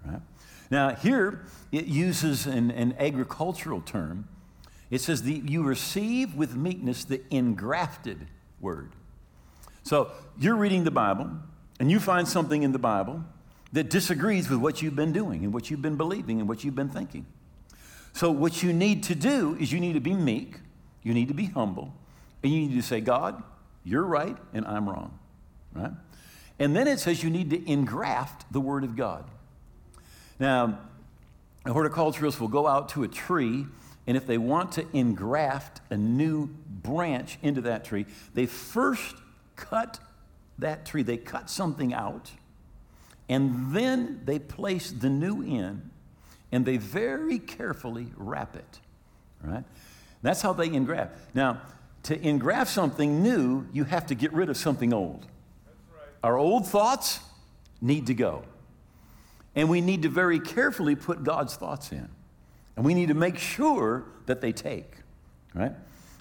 Right? 0.05 0.21
Now, 0.69 0.95
here 0.95 1.45
it 1.71 1.85
uses 1.85 2.45
an, 2.45 2.71
an 2.71 2.95
agricultural 2.99 3.81
term. 3.81 4.27
It 4.89 5.01
says, 5.01 5.23
that 5.23 5.49
You 5.49 5.63
receive 5.63 6.35
with 6.35 6.55
meekness 6.55 7.03
the 7.03 7.21
engrafted 7.29 8.27
word. 8.59 8.93
So 9.83 10.11
you're 10.37 10.55
reading 10.55 10.83
the 10.83 10.91
Bible, 10.91 11.29
and 11.79 11.91
you 11.91 11.99
find 11.99 12.27
something 12.27 12.63
in 12.63 12.71
the 12.71 12.79
Bible 12.79 13.23
that 13.73 13.89
disagrees 13.89 14.49
with 14.49 14.59
what 14.59 14.81
you've 14.81 14.95
been 14.95 15.11
doing 15.11 15.43
and 15.43 15.53
what 15.53 15.69
you've 15.69 15.81
been 15.81 15.97
believing 15.97 16.39
and 16.39 16.47
what 16.47 16.63
you've 16.63 16.75
been 16.75 16.89
thinking. 16.89 17.25
So, 18.13 18.31
what 18.31 18.63
you 18.63 18.73
need 18.73 19.03
to 19.03 19.15
do 19.15 19.55
is 19.59 19.71
you 19.71 19.79
need 19.79 19.93
to 19.93 19.99
be 19.99 20.13
meek, 20.13 20.55
you 21.03 21.13
need 21.13 21.27
to 21.27 21.33
be 21.33 21.45
humble, 21.45 21.93
and 22.41 22.51
you 22.51 22.61
need 22.61 22.75
to 22.75 22.81
say, 22.81 22.99
God, 22.99 23.43
you're 23.83 24.03
right 24.03 24.35
and 24.53 24.65
I'm 24.65 24.89
wrong, 24.89 25.17
right? 25.73 25.91
And 26.59 26.75
then 26.75 26.87
it 26.87 26.99
says 26.99 27.23
you 27.23 27.29
need 27.29 27.51
to 27.51 27.71
engraft 27.71 28.51
the 28.51 28.59
Word 28.59 28.83
of 28.83 28.95
God. 28.95 29.25
Now, 30.39 30.79
a 31.65 31.71
horticulturist 31.71 32.41
will 32.41 32.47
go 32.47 32.67
out 32.67 32.89
to 32.89 33.03
a 33.03 33.07
tree, 33.07 33.65
and 34.07 34.15
if 34.15 34.25
they 34.25 34.37
want 34.37 34.71
to 34.73 34.85
engraft 34.93 35.81
a 35.89 35.97
new 35.97 36.47
branch 36.47 37.37
into 37.41 37.61
that 37.61 37.83
tree, 37.83 38.05
they 38.33 38.45
first 38.45 39.15
cut 39.55 39.99
that 40.57 40.85
tree. 40.85 41.03
They 41.03 41.17
cut 41.17 41.49
something 41.49 41.93
out, 41.93 42.31
and 43.27 43.75
then 43.75 44.21
they 44.23 44.39
place 44.39 44.91
the 44.91 45.09
new 45.09 45.41
in, 45.41 45.91
and 46.51 46.65
they 46.65 46.77
very 46.77 47.37
carefully 47.37 48.07
wrap 48.15 48.55
it, 48.55 48.79
right? 49.43 49.65
That's 50.21 50.41
how 50.41 50.53
they 50.53 50.67
engraft. 50.67 51.13
Now, 51.35 51.61
to 52.03 52.19
engraft 52.25 52.71
something 52.71 53.21
new, 53.21 53.67
you 53.73 53.83
have 53.83 54.07
to 54.07 54.15
get 54.15 54.31
rid 54.31 54.49
of 54.49 54.55
something 54.55 54.93
old. 54.93 55.27
Our 56.23 56.37
old 56.37 56.65
thoughts 56.65 57.19
need 57.81 58.07
to 58.07 58.13
go. 58.13 58.43
And 59.55 59.69
we 59.69 59.81
need 59.81 60.03
to 60.03 60.09
very 60.09 60.39
carefully 60.39 60.95
put 60.95 61.23
God's 61.23 61.55
thoughts 61.55 61.91
in. 61.91 62.09
And 62.77 62.85
we 62.85 62.93
need 62.93 63.07
to 63.07 63.15
make 63.15 63.37
sure 63.39 64.05
that 64.27 64.39
they 64.39 64.53
take, 64.53 64.93
right? 65.53 65.73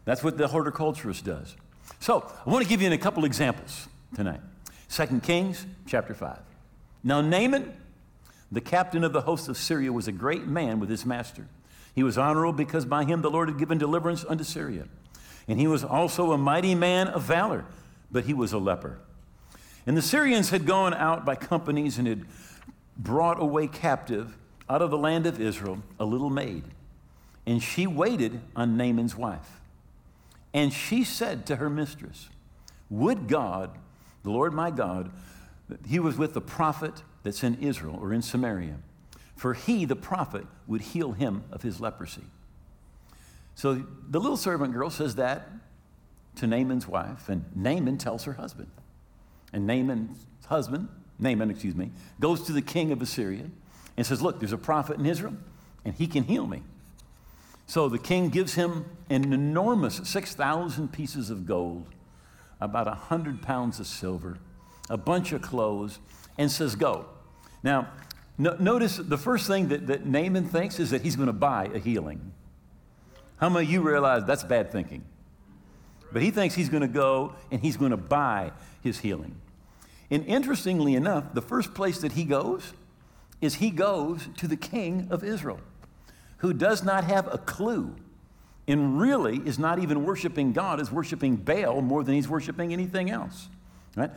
That's 0.06 0.24
what 0.24 0.38
the 0.38 0.48
horticulturist 0.48 1.24
does. 1.24 1.54
So, 2.00 2.30
I 2.44 2.50
want 2.50 2.64
to 2.64 2.68
give 2.68 2.80
you 2.80 2.90
a 2.90 2.98
couple 2.98 3.24
examples 3.24 3.88
tonight. 4.14 4.40
2 4.88 5.20
Kings 5.20 5.66
chapter 5.86 6.14
5. 6.14 6.38
Now, 7.04 7.20
Naaman, 7.20 7.76
the 8.50 8.60
captain 8.60 9.04
of 9.04 9.12
the 9.12 9.20
host 9.20 9.48
of 9.48 9.56
Syria, 9.56 9.92
was 9.92 10.08
a 10.08 10.12
great 10.12 10.46
man 10.46 10.80
with 10.80 10.88
his 10.88 11.04
master. 11.04 11.46
He 11.94 12.02
was 12.02 12.16
honorable 12.16 12.52
because 12.52 12.86
by 12.86 13.04
him 13.04 13.20
the 13.20 13.30
Lord 13.30 13.48
had 13.48 13.58
given 13.58 13.76
deliverance 13.78 14.24
unto 14.26 14.44
Syria. 14.44 14.86
And 15.46 15.60
he 15.60 15.66
was 15.66 15.84
also 15.84 16.32
a 16.32 16.38
mighty 16.38 16.74
man 16.74 17.08
of 17.08 17.22
valor, 17.22 17.66
but 18.10 18.24
he 18.24 18.34
was 18.34 18.52
a 18.52 18.58
leper. 18.58 18.98
And 19.86 19.96
the 19.96 20.02
Syrians 20.02 20.50
had 20.50 20.66
gone 20.66 20.94
out 20.94 21.24
by 21.24 21.36
companies 21.36 21.98
and 21.98 22.08
had 22.08 22.24
brought 22.96 23.40
away 23.40 23.66
captive 23.66 24.36
out 24.68 24.82
of 24.82 24.90
the 24.90 24.98
land 24.98 25.26
of 25.26 25.40
Israel 25.40 25.78
a 25.98 26.04
little 26.04 26.30
maid. 26.30 26.64
And 27.46 27.62
she 27.62 27.86
waited 27.86 28.40
on 28.54 28.76
Naaman's 28.76 29.16
wife. 29.16 29.60
And 30.52 30.72
she 30.72 31.04
said 31.04 31.46
to 31.46 31.56
her 31.56 31.70
mistress, 31.70 32.28
Would 32.90 33.28
God, 33.28 33.70
the 34.22 34.30
Lord 34.30 34.52
my 34.52 34.70
God, 34.70 35.10
he 35.86 35.98
was 35.98 36.16
with 36.16 36.34
the 36.34 36.40
prophet 36.40 37.02
that's 37.22 37.42
in 37.44 37.56
Israel 37.60 37.98
or 38.00 38.12
in 38.12 38.22
Samaria, 38.22 38.76
for 39.36 39.54
he, 39.54 39.84
the 39.84 39.96
prophet, 39.96 40.46
would 40.66 40.80
heal 40.80 41.12
him 41.12 41.44
of 41.52 41.62
his 41.62 41.80
leprosy. 41.80 42.24
So 43.54 43.84
the 44.08 44.20
little 44.20 44.36
servant 44.36 44.72
girl 44.72 44.90
says 44.90 45.16
that 45.16 45.48
to 46.36 46.46
Naaman's 46.46 46.86
wife, 46.86 47.28
and 47.28 47.44
Naaman 47.54 47.98
tells 47.98 48.24
her 48.24 48.34
husband. 48.34 48.70
And 49.52 49.66
Naaman's 49.66 50.26
husband, 50.46 50.88
Naaman, 51.18 51.50
excuse 51.50 51.74
me, 51.74 51.90
goes 52.20 52.42
to 52.42 52.52
the 52.52 52.62
king 52.62 52.92
of 52.92 53.00
Assyria 53.00 53.44
and 53.96 54.06
says, 54.06 54.22
Look, 54.22 54.38
there's 54.38 54.52
a 54.52 54.58
prophet 54.58 54.98
in 54.98 55.06
Israel, 55.06 55.34
and 55.84 55.94
he 55.94 56.06
can 56.06 56.24
heal 56.24 56.46
me. 56.46 56.62
So 57.66 57.88
the 57.88 57.98
king 57.98 58.28
gives 58.28 58.54
him 58.54 58.84
an 59.10 59.32
enormous 59.32 60.00
6,000 60.04 60.92
pieces 60.92 61.30
of 61.30 61.46
gold, 61.46 61.86
about 62.60 62.86
100 62.86 63.42
pounds 63.42 63.80
of 63.80 63.86
silver, 63.86 64.38
a 64.88 64.96
bunch 64.96 65.32
of 65.32 65.42
clothes, 65.42 65.98
and 66.38 66.50
says, 66.50 66.76
Go. 66.76 67.06
Now, 67.62 67.88
no, 68.38 68.54
notice 68.58 68.96
the 68.96 69.18
first 69.18 69.46
thing 69.46 69.68
that, 69.68 69.86
that 69.86 70.06
Naaman 70.06 70.48
thinks 70.48 70.78
is 70.78 70.90
that 70.90 71.02
he's 71.02 71.16
going 71.16 71.26
to 71.26 71.32
buy 71.32 71.70
a 71.74 71.78
healing. 71.78 72.32
How 73.38 73.48
many 73.48 73.66
of 73.66 73.72
you 73.72 73.80
realize 73.82 74.24
that's 74.24 74.44
bad 74.44 74.70
thinking? 74.70 75.04
But 76.12 76.22
he 76.22 76.30
thinks 76.30 76.54
he's 76.54 76.68
going 76.68 76.82
to 76.82 76.88
go 76.88 77.34
and 77.50 77.60
he's 77.60 77.76
going 77.76 77.90
to 77.90 77.96
buy 77.96 78.52
his 78.82 79.00
healing. 79.00 79.36
And 80.10 80.24
interestingly 80.26 80.94
enough, 80.94 81.34
the 81.34 81.42
first 81.42 81.74
place 81.74 81.98
that 81.98 82.12
he 82.12 82.24
goes 82.24 82.72
is 83.40 83.56
he 83.56 83.70
goes 83.70 84.28
to 84.36 84.48
the 84.48 84.56
king 84.56 85.08
of 85.10 85.22
Israel, 85.22 85.60
who 86.38 86.52
does 86.52 86.82
not 86.82 87.04
have 87.04 87.32
a 87.32 87.38
clue 87.38 87.94
and 88.68 89.00
really 89.00 89.38
is 89.44 89.58
not 89.58 89.78
even 89.78 90.04
worshiping 90.04 90.52
God, 90.52 90.80
is 90.80 90.90
worshiping 90.90 91.36
Baal 91.36 91.82
more 91.82 92.02
than 92.02 92.14
he's 92.14 92.28
worshiping 92.28 92.72
anything 92.72 93.10
else. 93.10 93.48
Right? 93.94 94.10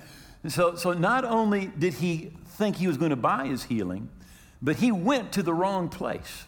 So, 0.48 0.76
so 0.76 0.94
not 0.94 1.26
only 1.26 1.68
did 1.68 1.96
he 1.96 2.32
think 2.48 2.78
he 2.78 2.88
was 2.88 2.98
going 2.98 3.12
to 3.12 3.16
buy 3.16 3.48
his 3.48 3.64
healing, 3.64 4.10
but 4.62 4.78
he 4.78 4.92
went 4.92 5.32
to 5.34 5.44
the 5.44 5.54
wrong 5.54 5.90
place. 5.90 6.46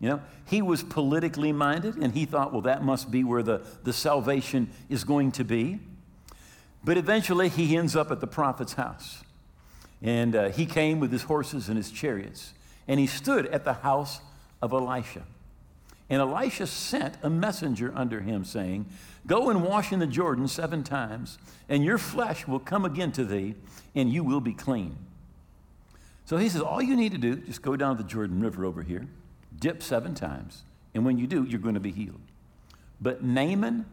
You 0.00 0.08
know, 0.08 0.22
he 0.46 0.62
was 0.62 0.82
politically 0.82 1.52
minded 1.52 1.96
and 1.96 2.12
he 2.12 2.24
thought, 2.24 2.52
well, 2.52 2.62
that 2.62 2.82
must 2.82 3.10
be 3.10 3.22
where 3.22 3.42
the, 3.42 3.62
the 3.84 3.92
salvation 3.92 4.70
is 4.88 5.04
going 5.04 5.32
to 5.32 5.44
be. 5.44 5.78
But 6.82 6.96
eventually 6.96 7.48
he 7.48 7.76
ends 7.76 7.94
up 7.94 8.10
at 8.10 8.20
the 8.20 8.26
prophet's 8.26 8.72
house. 8.72 9.22
And 10.02 10.34
uh, 10.34 10.48
he 10.50 10.66
came 10.66 11.00
with 11.00 11.12
his 11.12 11.22
horses 11.22 11.68
and 11.68 11.76
his 11.76 11.90
chariots. 11.90 12.54
And 12.88 12.98
he 12.98 13.06
stood 13.06 13.46
at 13.46 13.64
the 13.64 13.74
house 13.74 14.20
of 14.60 14.72
Elisha. 14.72 15.22
And 16.10 16.20
Elisha 16.20 16.66
sent 16.66 17.16
a 17.22 17.30
messenger 17.30 17.92
under 17.94 18.20
him, 18.20 18.44
saying, 18.44 18.86
Go 19.26 19.50
and 19.50 19.62
wash 19.62 19.92
in 19.92 19.98
the 20.00 20.06
Jordan 20.06 20.48
seven 20.48 20.82
times, 20.82 21.38
and 21.68 21.84
your 21.84 21.96
flesh 21.96 22.46
will 22.46 22.58
come 22.58 22.84
again 22.84 23.12
to 23.12 23.24
thee, 23.24 23.54
and 23.94 24.12
you 24.12 24.24
will 24.24 24.40
be 24.40 24.52
clean. 24.52 24.96
So 26.24 26.36
he 26.36 26.48
says, 26.48 26.60
All 26.60 26.82
you 26.82 26.96
need 26.96 27.12
to 27.12 27.18
do, 27.18 27.36
just 27.36 27.62
go 27.62 27.76
down 27.76 27.96
to 27.96 28.02
the 28.02 28.08
Jordan 28.08 28.40
River 28.40 28.64
over 28.64 28.82
here, 28.82 29.06
dip 29.58 29.82
seven 29.82 30.14
times, 30.14 30.64
and 30.92 31.04
when 31.04 31.18
you 31.18 31.26
do, 31.26 31.44
you're 31.44 31.60
going 31.60 31.74
to 31.74 31.80
be 31.80 31.92
healed. 31.92 32.20
But 33.00 33.22
Naaman 33.22 33.86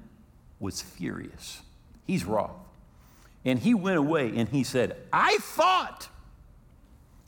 was 0.59 0.81
furious. 0.81 1.61
He's 2.05 2.25
wroth. 2.25 2.51
And 3.49 3.59
he 3.59 3.73
went 3.73 3.97
away 3.97 4.31
and 4.35 4.47
he 4.47 4.63
said, 4.63 4.95
I 5.11 5.39
thought. 5.39 6.07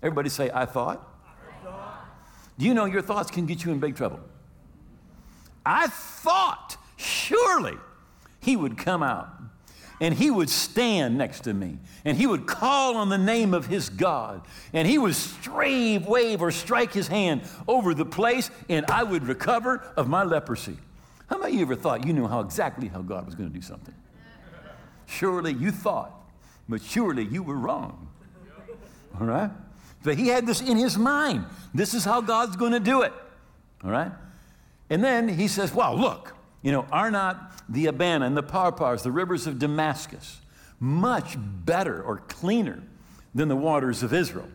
Everybody 0.04 0.30
say, 0.30 0.52
I 0.54 0.66
thought. 0.66 1.08
I 1.26 1.66
thought. 1.66 2.06
Do 2.60 2.66
you 2.66 2.76
know 2.76 2.86
your 2.86 3.02
thoughts 3.02 3.32
can 3.32 3.48
get 3.48 3.64
you 3.64 3.72
in 3.72 3.80
big 3.80 3.96
trouble? 3.96 4.20
I 5.66 5.88
thought 5.88 6.78
surely 6.96 7.76
he 8.40 8.56
would 8.56 8.78
come 8.78 9.02
out 9.02 9.30
and 10.00 10.14
he 10.14 10.30
would 10.30 10.50
stand 10.50 11.18
next 11.18 11.42
to 11.42 11.56
me 11.56 11.80
and 12.06 12.16
he 12.16 12.28
would 12.28 12.46
call 12.46 12.98
on 12.98 13.10
the 13.10 13.18
name 13.18 13.56
of 13.56 13.66
his 13.66 13.90
God 13.90 14.42
and 14.74 14.88
he 14.88 15.00
would 15.00 15.16
strave, 15.16 16.06
wave, 16.06 16.44
or 16.44 16.52
strike 16.52 16.94
his 16.94 17.08
hand 17.08 17.42
over 17.68 17.96
the 17.96 18.06
place 18.06 18.52
and 18.70 18.86
I 18.88 19.02
would 19.02 19.28
recover 19.28 19.84
of 19.98 20.08
my 20.08 20.24
leprosy. 20.24 20.78
How 21.32 21.40
many 21.40 21.54
of 21.54 21.60
you 21.60 21.66
ever 21.66 21.76
thought 21.76 22.06
you 22.06 22.14
knew 22.14 22.28
how 22.28 22.42
exactly 22.42 22.90
how 22.90 23.02
God 23.02 23.26
was 23.26 23.34
going 23.34 23.50
to 23.50 23.56
do 23.56 23.62
something? 23.62 23.96
Surely 25.12 25.54
you 25.54 25.72
thought, 25.72 26.14
but 26.70 26.82
surely 26.82 27.26
you 27.26 27.44
were 27.44 27.58
wrong. 27.58 28.08
All 29.20 29.28
right? 29.28 29.52
But 30.04 30.18
he 30.18 30.30
had 30.30 30.48
this 30.48 30.62
in 30.62 30.78
his 30.78 30.98
mind. 30.98 31.46
This 31.74 31.94
is 31.94 32.06
how 32.06 32.22
God's 32.22 32.56
going 32.56 32.72
to 32.72 32.80
do 32.80 33.02
it. 33.02 33.12
All 33.84 33.92
right? 33.92 34.12
And 34.90 35.04
then 35.04 35.28
he 35.28 35.50
says, 35.50 35.74
Wow, 35.74 35.96
look, 35.96 36.34
you 36.62 36.72
know, 36.72 36.86
are 36.94 37.12
not 37.12 37.52
the 37.68 37.88
Abana 37.88 38.26
and 38.26 38.38
the 38.38 38.44
Parpars, 38.44 39.04
the 39.04 39.12
rivers 39.12 39.48
of 39.48 39.60
Damascus, 39.60 40.40
much 40.80 41.36
better 41.38 42.02
or 42.02 42.18
cleaner 42.30 42.82
than 43.36 43.50
the 43.50 43.56
waters 43.56 44.04
of 44.04 44.14
Israel? 44.14 44.48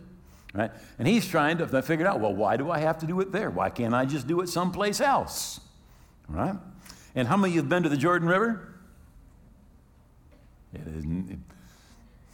Right? 0.55 0.71
And 0.99 1.07
he's 1.07 1.29
trying 1.29 1.59
to 1.59 1.83
figure 1.83 2.07
out, 2.07 2.21
well, 2.21 2.35
why 2.35 2.57
do 2.57 2.71
I 2.71 2.79
have 2.79 2.99
to 3.01 3.07
do 3.07 3.21
it 3.21 3.31
there? 3.31 3.51
Why 3.51 3.69
can't 3.69 3.93
I 3.93 4.07
just 4.07 4.27
do 4.27 4.41
it 4.41 4.49
someplace 4.49 5.03
else? 5.03 5.61
All 6.31 6.37
right? 6.37 6.57
And 7.15 7.29
how 7.29 7.37
many 7.37 7.51
of 7.51 7.55
you 7.57 7.61
have 7.61 7.69
been 7.69 7.83
to 7.83 7.91
the 7.91 7.97
Jordan 7.97 8.27
River? 8.27 8.73
It 10.81 11.33
it, 11.33 11.39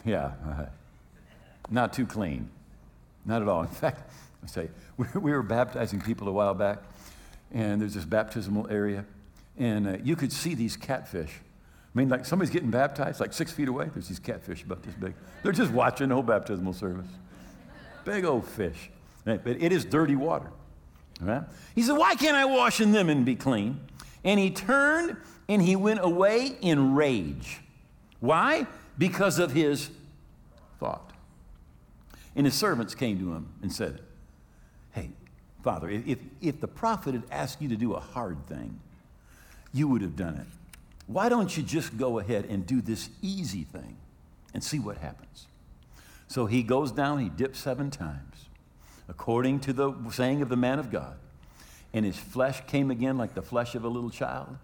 yeah, 0.05 0.33
uh, 0.46 0.66
not 1.70 1.92
too 1.92 2.07
clean. 2.07 2.50
Not 3.24 3.42
at 3.42 3.48
all. 3.48 3.62
In 3.62 3.68
fact, 3.68 4.11
I 4.42 4.46
say, 4.46 4.68
we, 4.96 5.07
we 5.14 5.33
were 5.33 5.42
baptizing 5.42 6.00
people 6.00 6.28
a 6.28 6.33
while 6.33 6.55
back, 6.55 6.78
and 7.52 7.81
there's 7.81 7.94
this 7.94 8.05
baptismal 8.05 8.68
area, 8.70 9.05
and 9.59 9.88
uh, 9.88 9.96
you 10.02 10.16
could 10.16 10.33
see 10.33 10.55
these 10.55 10.76
catfish. 10.76 11.31
I 11.94 11.98
mean, 11.98 12.09
like 12.09 12.24
somebody's 12.24 12.52
getting 12.52 12.70
baptized, 12.70 13.20
like 13.20 13.33
six 13.33 13.52
feet 13.52 13.68
away, 13.68 13.90
there's 13.92 14.09
these 14.09 14.18
catfish 14.18 14.64
about 14.64 14.83
this 14.83 14.94
big. 14.94 15.14
They're 15.42 15.52
just 15.52 15.72
watching 15.72 16.09
the 16.09 16.14
whole 16.14 16.22
baptismal 16.22 16.72
service. 16.72 17.07
Big 18.05 18.24
old 18.24 18.46
fish. 18.46 18.90
But 19.24 19.46
it 19.46 19.72
is 19.72 19.85
dirty 19.85 20.16
water. 20.16 20.50
Right? 21.20 21.42
He 21.74 21.83
said, 21.83 21.96
Why 21.96 22.14
can't 22.14 22.37
I 22.37 22.46
wash 22.46 22.81
in 22.81 22.92
them 22.92 23.09
and 23.09 23.24
be 23.24 23.37
clean? 23.37 23.81
And 24.24 24.40
he 24.40 24.50
turned 24.50 25.16
and 25.48 25.62
he 25.62 25.76
went 25.76 26.00
away 26.02 26.57
in 26.61 26.94
rage. 26.94 27.61
Why? 28.22 28.68
Because 28.96 29.40
of 29.40 29.52
his 29.52 29.90
thought. 30.78 31.12
And 32.37 32.46
his 32.46 32.54
servants 32.54 32.94
came 32.94 33.18
to 33.18 33.32
him 33.32 33.48
and 33.62 33.72
said, 33.72 33.98
Hey, 34.92 35.11
Father, 35.64 35.90
if, 35.90 36.18
if 36.40 36.61
the 36.61 36.68
prophet 36.68 37.14
had 37.14 37.24
asked 37.32 37.61
you 37.61 37.68
to 37.68 37.76
do 37.76 37.94
a 37.94 38.00
hard 38.00 38.46
thing, 38.46 38.78
you 39.74 39.88
would 39.88 40.02
have 40.02 40.14
done 40.14 40.37
it. 40.37 40.46
Why 41.08 41.28
don't 41.28 41.54
you 41.56 41.64
just 41.64 41.98
go 41.98 42.20
ahead 42.20 42.44
and 42.44 42.64
do 42.64 42.80
this 42.80 43.11
easy 43.22 43.64
thing 43.64 43.96
and 44.54 44.62
see 44.62 44.78
what 44.78 44.98
happens? 44.98 45.48
So 46.28 46.46
he 46.46 46.62
goes 46.62 46.92
down, 46.92 47.18
he 47.18 47.28
dips 47.28 47.58
seven 47.58 47.90
times, 47.90 48.46
according 49.08 49.58
to 49.61 49.72
the 49.72 49.94
saying 50.12 50.42
of 50.42 50.48
the 50.48 50.56
man 50.56 50.78
of 50.78 50.92
God. 50.92 51.16
And 51.92 52.06
his 52.06 52.16
flesh 52.16 52.62
came 52.68 52.88
again 52.92 53.18
like 53.18 53.35
the 53.35 53.42
flesh 53.42 53.74
of 53.74 53.82
a 53.82 53.88
little 53.88 54.11
child, 54.11 54.58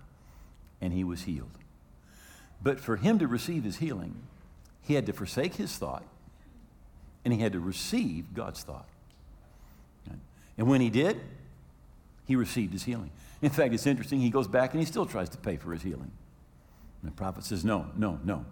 and 0.81 0.92
he 0.92 1.03
was 1.03 1.23
healed. 1.23 1.51
But 2.62 2.81
for 2.81 2.97
him 2.97 3.18
to 3.18 3.27
receive 3.27 3.64
his 3.64 3.77
healing, 3.77 4.14
he 4.83 4.94
had 4.94 5.07
to 5.07 5.12
forsake 5.12 5.55
his 5.55 5.77
thought 5.77 6.05
and 7.25 7.35
he 7.35 7.40
had 7.40 7.53
to 7.53 7.61
receive 7.61 8.33
God's 8.35 8.62
thought. 8.62 8.87
And 10.57 10.66
when 10.66 10.81
he 10.81 10.90
did, 10.90 11.21
he 12.27 12.35
received 12.35 12.73
his 12.73 12.83
healing. 12.83 13.11
In 13.40 13.51
fact, 13.51 13.73
it's 13.73 13.87
interesting, 13.87 14.21
he 14.21 14.31
goes 14.31 14.49
back 14.49 14.73
and 14.73 14.81
he 14.81 14.87
still 14.87 15.07
tries 15.07 15.29
to 15.31 15.38
pay 15.38 15.57
for 15.57 15.73
his 15.73 15.83
healing. 15.83 16.11
And 17.03 17.12
the 17.12 17.14
prophet 17.14 17.44
says, 17.44 17.64
No, 17.64 17.87
no, 17.97 18.18
no, 18.25 18.35
I'm 18.35 18.44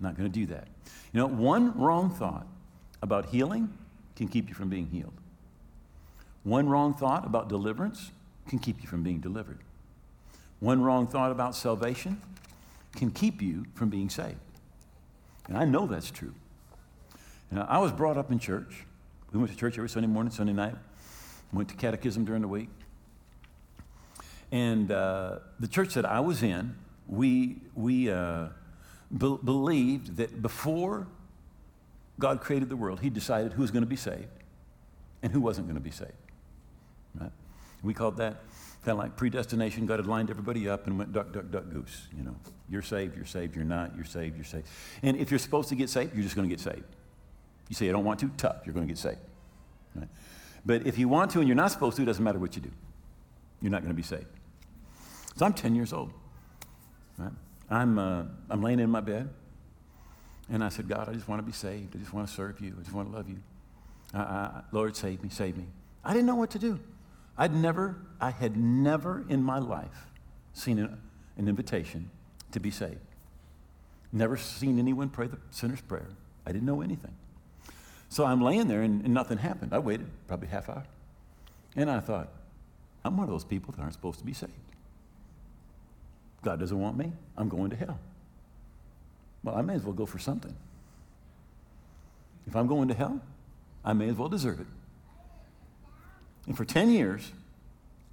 not 0.00 0.16
going 0.16 0.30
to 0.30 0.40
do 0.40 0.46
that. 0.46 0.66
You 1.12 1.20
know, 1.20 1.26
one 1.26 1.78
wrong 1.78 2.10
thought 2.10 2.46
about 3.00 3.26
healing 3.26 3.72
can 4.16 4.28
keep 4.28 4.48
you 4.48 4.54
from 4.54 4.68
being 4.68 4.88
healed. 4.88 5.12
One 6.42 6.68
wrong 6.68 6.94
thought 6.94 7.24
about 7.24 7.48
deliverance 7.48 8.10
can 8.48 8.58
keep 8.58 8.82
you 8.82 8.88
from 8.88 9.04
being 9.04 9.20
delivered. 9.20 9.58
One 10.58 10.82
wrong 10.82 11.06
thought 11.06 11.30
about 11.30 11.54
salvation 11.54 12.20
can 12.94 13.10
keep 13.10 13.40
you 13.40 13.64
from 13.74 13.88
being 13.88 14.08
saved. 14.08 14.36
And 15.48 15.56
I 15.56 15.64
know 15.64 15.86
that's 15.86 16.10
true. 16.10 16.34
And 17.50 17.60
I 17.60 17.78
was 17.78 17.92
brought 17.92 18.16
up 18.16 18.30
in 18.30 18.38
church. 18.38 18.86
We 19.32 19.38
went 19.38 19.50
to 19.50 19.56
church 19.56 19.76
every 19.76 19.88
Sunday 19.88 20.08
morning, 20.08 20.32
Sunday 20.32 20.52
night. 20.52 20.74
Went 21.52 21.68
to 21.68 21.74
catechism 21.74 22.24
during 22.24 22.42
the 22.42 22.48
week. 22.48 22.68
And 24.50 24.90
uh, 24.90 25.38
the 25.58 25.68
church 25.68 25.94
that 25.94 26.04
I 26.04 26.20
was 26.20 26.42
in, 26.42 26.74
we, 27.06 27.56
we 27.74 28.10
uh, 28.10 28.48
be- 29.10 29.38
believed 29.42 30.16
that 30.16 30.40
before 30.42 31.06
God 32.18 32.40
created 32.40 32.68
the 32.68 32.76
world, 32.76 33.00
He 33.00 33.10
decided 33.10 33.54
who 33.54 33.62
was 33.62 33.70
going 33.70 33.82
to 33.82 33.88
be 33.88 33.96
saved 33.96 34.28
and 35.22 35.32
who 35.32 35.40
wasn't 35.40 35.66
going 35.66 35.76
to 35.76 35.82
be 35.82 35.90
saved. 35.90 36.12
Right? 37.18 37.32
We 37.82 37.94
called 37.94 38.18
that 38.18 38.42
kind 38.84 38.98
of 38.98 38.98
like 38.98 39.16
predestination. 39.16 39.86
God 39.86 39.98
had 39.98 40.06
lined 40.06 40.30
everybody 40.30 40.68
up 40.68 40.86
and 40.86 40.98
went 40.98 41.12
duck, 41.12 41.32
duck, 41.32 41.50
duck, 41.50 41.70
goose. 41.70 42.08
You 42.16 42.24
know, 42.24 42.36
you're 42.68 42.82
saved, 42.82 43.16
you're 43.16 43.24
saved, 43.24 43.54
you're 43.54 43.64
not, 43.64 43.94
you're 43.94 44.04
saved, 44.04 44.36
you're 44.36 44.44
saved. 44.44 44.66
And 45.02 45.16
if 45.16 45.30
you're 45.30 45.38
supposed 45.38 45.68
to 45.68 45.74
get 45.74 45.88
saved, 45.88 46.14
you're 46.14 46.24
just 46.24 46.34
going 46.34 46.48
to 46.48 46.54
get 46.54 46.60
saved. 46.60 46.84
You 47.68 47.76
say, 47.76 47.88
I 47.88 47.92
don't 47.92 48.04
want 48.04 48.20
to, 48.20 48.30
tough, 48.36 48.56
you're 48.64 48.74
going 48.74 48.86
to 48.86 48.92
get 48.92 48.98
saved. 48.98 49.20
Right? 49.94 50.08
But 50.66 50.86
if 50.86 50.98
you 50.98 51.08
want 51.08 51.30
to 51.32 51.38
and 51.38 51.48
you're 51.48 51.56
not 51.56 51.70
supposed 51.70 51.96
to, 51.96 52.02
it 52.02 52.06
doesn't 52.06 52.22
matter 52.22 52.38
what 52.38 52.56
you 52.56 52.62
do. 52.62 52.70
You're 53.60 53.70
not 53.70 53.82
going 53.82 53.94
to 53.94 53.96
be 53.96 54.02
saved. 54.02 54.26
So 55.36 55.46
I'm 55.46 55.52
10 55.52 55.74
years 55.74 55.92
old. 55.92 56.12
Right? 57.18 57.32
I'm, 57.70 57.98
uh, 57.98 58.24
I'm 58.50 58.62
laying 58.62 58.80
in 58.80 58.90
my 58.90 59.00
bed. 59.00 59.28
And 60.50 60.62
I 60.62 60.68
said, 60.68 60.88
God, 60.88 61.08
I 61.08 61.12
just 61.12 61.28
want 61.28 61.38
to 61.38 61.46
be 61.46 61.52
saved. 61.52 61.94
I 61.94 61.98
just 61.98 62.12
want 62.12 62.26
to 62.26 62.34
serve 62.34 62.60
you. 62.60 62.74
I 62.78 62.82
just 62.82 62.94
want 62.94 63.10
to 63.10 63.16
love 63.16 63.28
you. 63.28 63.38
I, 64.12 64.18
I, 64.18 64.62
Lord, 64.72 64.96
save 64.96 65.22
me, 65.22 65.30
save 65.30 65.56
me. 65.56 65.66
I 66.04 66.12
didn't 66.12 66.26
know 66.26 66.34
what 66.34 66.50
to 66.50 66.58
do. 66.58 66.78
I'd 67.36 67.54
never, 67.54 67.96
I 68.20 68.30
had 68.30 68.56
never 68.56 69.24
in 69.28 69.42
my 69.42 69.58
life 69.58 70.06
seen 70.52 70.78
an, 70.78 70.98
an 71.36 71.48
invitation 71.48 72.10
to 72.52 72.60
be 72.60 72.70
saved. 72.70 72.98
Never 74.12 74.36
seen 74.36 74.78
anyone 74.78 75.08
pray 75.08 75.26
the 75.26 75.38
sinner's 75.50 75.80
prayer. 75.80 76.08
I 76.46 76.52
didn't 76.52 76.66
know 76.66 76.82
anything. 76.82 77.14
So 78.08 78.26
I'm 78.26 78.42
laying 78.42 78.68
there 78.68 78.82
and, 78.82 79.02
and 79.04 79.14
nothing 79.14 79.38
happened. 79.38 79.72
I 79.72 79.78
waited 79.78 80.06
probably 80.28 80.48
half 80.48 80.68
hour. 80.68 80.84
And 81.76 81.90
I 81.90 82.00
thought, 82.00 82.28
I'm 83.04 83.16
one 83.16 83.24
of 83.24 83.30
those 83.30 83.44
people 83.44 83.72
that 83.72 83.80
aren't 83.80 83.94
supposed 83.94 84.18
to 84.18 84.26
be 84.26 84.34
saved. 84.34 84.52
God 86.42 86.60
doesn't 86.60 86.78
want 86.78 86.96
me. 86.98 87.12
I'm 87.36 87.48
going 87.48 87.70
to 87.70 87.76
hell. 87.76 87.98
Well, 89.42 89.56
I 89.56 89.62
may 89.62 89.74
as 89.74 89.82
well 89.82 89.94
go 89.94 90.04
for 90.04 90.18
something. 90.18 90.54
If 92.46 92.54
I'm 92.54 92.66
going 92.66 92.88
to 92.88 92.94
hell, 92.94 93.20
I 93.84 93.92
may 93.92 94.08
as 94.08 94.16
well 94.16 94.28
deserve 94.28 94.60
it. 94.60 94.66
And 96.46 96.56
for 96.56 96.64
10 96.64 96.90
years, 96.90 97.30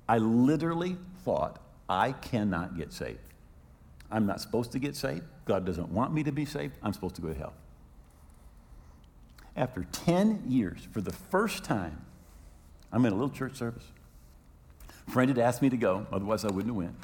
I 0.07 0.17
literally 0.17 0.97
thought, 1.23 1.59
I 1.87 2.11
cannot 2.11 2.77
get 2.77 2.93
saved. 2.93 3.19
I'm 4.11 4.25
not 4.25 4.41
supposed 4.41 4.71
to 4.73 4.79
get 4.79 4.95
saved. 4.95 5.23
God 5.45 5.65
doesn't 5.65 5.89
want 5.89 6.13
me 6.13 6.23
to 6.23 6.31
be 6.31 6.45
saved. 6.45 6.75
I'm 6.83 6.93
supposed 6.93 7.15
to 7.15 7.21
go 7.21 7.29
to 7.29 7.35
hell. 7.35 7.53
After 9.55 9.85
10 9.91 10.43
years, 10.47 10.87
for 10.91 11.01
the 11.01 11.11
first 11.11 11.63
time, 11.63 12.01
I'm 12.91 13.05
in 13.05 13.13
a 13.13 13.15
little 13.15 13.29
church 13.29 13.55
service. 13.55 13.85
A 15.07 15.11
friend 15.11 15.29
had 15.29 15.39
asked 15.39 15.61
me 15.61 15.69
to 15.69 15.77
go, 15.77 16.05
otherwise, 16.11 16.45
I 16.45 16.47
wouldn't 16.47 16.67
have 16.67 16.75
went. 16.75 16.95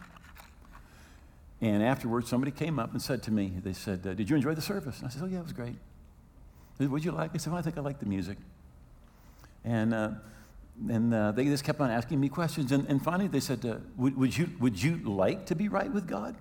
And 1.62 1.82
afterwards, 1.82 2.30
somebody 2.30 2.52
came 2.52 2.80
up 2.80 2.92
and 2.92 3.02
said 3.02 3.24
to 3.24 3.32
me, 3.32 3.52
they 3.64 3.74
said, 3.74 4.06
uh, 4.06 4.14
Did 4.14 4.30
you 4.30 4.36
enjoy 4.36 4.54
the 4.54 4.62
service? 4.62 5.00
And 5.00 5.08
I 5.08 5.10
said, 5.10 5.22
Oh, 5.24 5.26
yeah, 5.26 5.40
it 5.40 5.44
was 5.44 5.54
great. 5.54 5.76
Said, 6.78 6.92
What'd 6.92 7.06
you 7.06 7.12
like? 7.12 7.32
I 7.34 7.38
said, 7.38 7.52
Well, 7.52 7.60
I 7.60 7.64
think 7.64 7.78
I 7.78 7.82
like 7.82 8.00
the 8.00 8.06
music. 8.06 8.38
And, 9.64 9.94
uh, 9.94 10.10
and 10.90 11.14
uh, 11.14 11.32
they 11.32 11.46
just 11.46 11.64
kept 11.64 11.80
on 11.80 11.90
asking 11.90 12.20
me 12.20 12.30
questions. 12.30 12.72
And, 12.72 12.88
and 12.88 13.02
finally, 13.02 13.28
they 13.28 13.40
said, 13.40 13.66
uh, 13.66 13.78
would, 13.98 14.18
would, 14.18 14.38
you, 14.38 14.50
would 14.60 14.82
you 14.82 14.98
like 14.98 15.46
to 15.48 15.56
be 15.56 15.70
right 15.70 15.92
with 15.92 16.08
God? 16.08 16.36